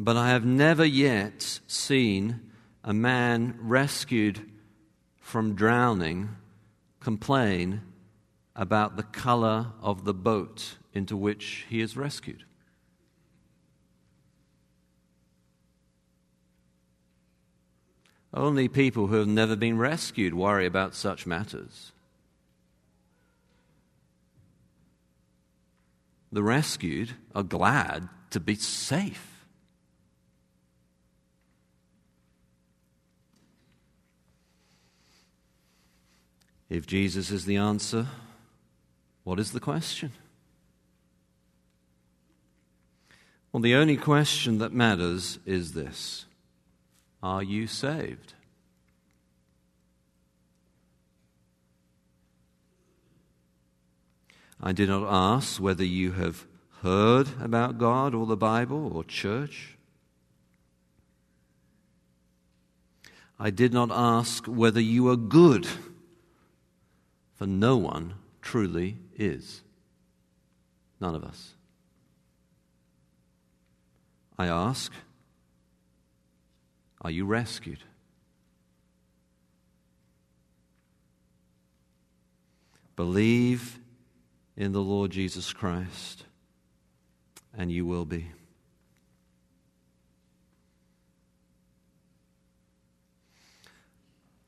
but 0.00 0.16
I 0.16 0.30
have 0.30 0.44
never 0.44 0.84
yet 0.84 1.60
seen 1.68 2.40
a 2.82 2.92
man 2.92 3.56
rescued 3.60 4.40
from 5.20 5.54
drowning 5.54 6.30
complain 6.98 7.82
about 8.56 8.96
the 8.96 9.04
color 9.04 9.68
of 9.80 10.02
the 10.02 10.14
boat 10.14 10.78
into 10.92 11.16
which 11.16 11.66
he 11.68 11.80
is 11.80 11.96
rescued. 11.96 12.42
Only 18.34 18.68
people 18.68 19.08
who 19.08 19.16
have 19.16 19.28
never 19.28 19.56
been 19.56 19.76
rescued 19.76 20.32
worry 20.32 20.64
about 20.64 20.94
such 20.94 21.26
matters. 21.26 21.92
The 26.30 26.42
rescued 26.42 27.12
are 27.34 27.42
glad 27.42 28.08
to 28.30 28.40
be 28.40 28.54
safe. 28.54 29.44
If 36.70 36.86
Jesus 36.86 37.30
is 37.30 37.44
the 37.44 37.56
answer, 37.56 38.06
what 39.24 39.38
is 39.38 39.52
the 39.52 39.60
question? 39.60 40.12
Well, 43.52 43.60
the 43.60 43.74
only 43.74 43.98
question 43.98 44.56
that 44.56 44.72
matters 44.72 45.38
is 45.44 45.74
this 45.74 46.24
Are 47.22 47.42
you 47.42 47.66
saved? 47.66 48.34
I 54.60 54.72
did 54.72 54.88
not 54.88 55.06
ask 55.08 55.60
whether 55.60 55.84
you 55.84 56.12
have 56.12 56.46
heard 56.82 57.28
about 57.40 57.78
God 57.78 58.14
or 58.14 58.26
the 58.26 58.36
Bible 58.36 58.96
or 58.96 59.04
church. 59.04 59.76
I 63.38 63.50
did 63.50 63.72
not 63.72 63.90
ask 63.90 64.46
whether 64.46 64.80
you 64.80 65.08
are 65.08 65.16
good 65.16 65.66
for 67.34 67.46
no 67.46 67.76
one 67.76 68.14
truly 68.40 68.98
is. 69.16 69.62
None 71.00 71.16
of 71.16 71.24
us. 71.24 71.54
I 74.38 74.46
ask, 74.46 74.92
are 77.02 77.10
you 77.10 77.26
rescued? 77.26 77.80
Believe 82.96 83.78
in 84.56 84.72
the 84.72 84.80
Lord 84.80 85.10
Jesus 85.10 85.52
Christ, 85.52 86.24
and 87.56 87.70
you 87.70 87.84
will 87.84 88.04
be. 88.04 88.28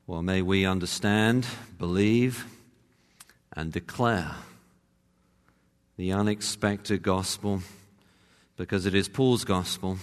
Well, 0.07 0.21
may 0.21 0.43
we 0.43 0.65
understand, 0.65 1.47
believe, 1.79 2.45
and 3.53 3.71
declare 3.71 4.35
the 5.97 6.11
unexpected 6.11 7.01
gospel 7.01 7.61
because 8.55 8.85
it 8.85 8.93
is 8.93 9.09
Paul's 9.09 9.43
gospel, 9.43 9.97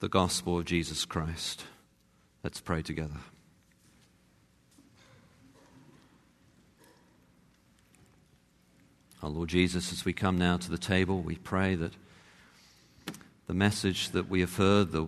the 0.00 0.08
gospel 0.08 0.58
of 0.58 0.64
Jesus 0.64 1.04
Christ. 1.04 1.64
Let's 2.42 2.58
pray 2.58 2.80
together. 2.80 3.18
Our 9.22 9.28
Lord 9.28 9.50
Jesus, 9.50 9.92
as 9.92 10.06
we 10.06 10.14
come 10.14 10.38
now 10.38 10.56
to 10.56 10.70
the 10.70 10.78
table, 10.78 11.20
we 11.20 11.36
pray 11.36 11.74
that 11.74 11.92
the 13.46 13.52
message 13.52 14.08
that 14.12 14.30
we 14.30 14.40
have 14.40 14.56
heard, 14.56 14.92
the, 14.92 15.06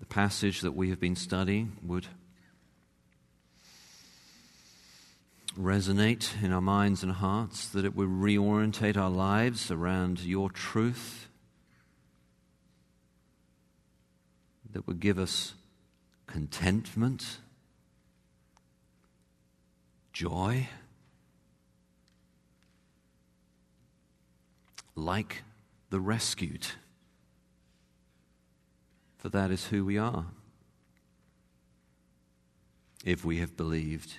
the 0.00 0.06
passage 0.06 0.62
that 0.62 0.72
we 0.72 0.88
have 0.88 0.98
been 0.98 1.14
studying, 1.14 1.76
would 1.82 2.06
resonate 5.60 6.42
in 6.42 6.50
our 6.50 6.62
minds 6.62 7.02
and 7.02 7.12
hearts, 7.12 7.68
that 7.68 7.84
it 7.84 7.94
would 7.94 8.08
reorientate 8.08 8.96
our 8.96 9.10
lives 9.10 9.70
around 9.70 10.20
your 10.20 10.48
truth, 10.48 11.28
that 14.76 14.86
would 14.86 15.00
give 15.00 15.18
us 15.18 15.54
contentment, 16.26 17.38
joy, 20.12 20.68
like 24.94 25.44
the 25.88 25.98
rescued. 25.98 26.66
For 29.16 29.30
that 29.30 29.50
is 29.50 29.68
who 29.68 29.82
we 29.82 29.96
are 29.96 30.26
if 33.02 33.24
we 33.24 33.38
have 33.38 33.56
believed 33.56 34.18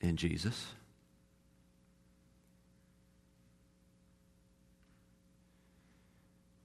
in 0.00 0.16
Jesus. 0.16 0.68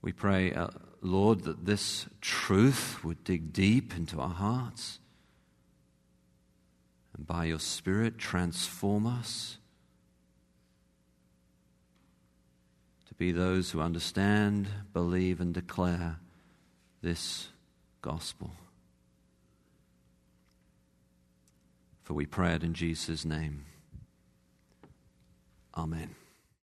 We 0.02 0.14
pray, 0.14 0.54
uh, 0.54 0.70
Lord, 1.06 1.44
that 1.44 1.66
this 1.66 2.08
truth 2.20 3.04
would 3.04 3.24
dig 3.24 3.54
deep 3.54 3.96
into 3.96 4.20
our 4.20 4.30
hearts 4.30 5.00
and 7.16 7.26
by 7.26 7.46
your 7.46 7.60
Spirit 7.60 8.18
transform 8.18 9.06
us 9.06 9.58
to 13.08 13.14
be 13.14 13.32
those 13.32 13.72
who 13.72 13.80
understand, 13.80 14.68
believe, 14.94 15.40
and 15.40 15.54
declare 15.54 16.18
this 17.02 17.50
gospel. 18.02 18.52
For 22.04 22.14
we 22.14 22.26
pray 22.26 22.54
it 22.54 22.64
in 22.64 22.74
Jesus' 22.74 23.26
name. 23.26 23.66
Amen. 25.78 26.16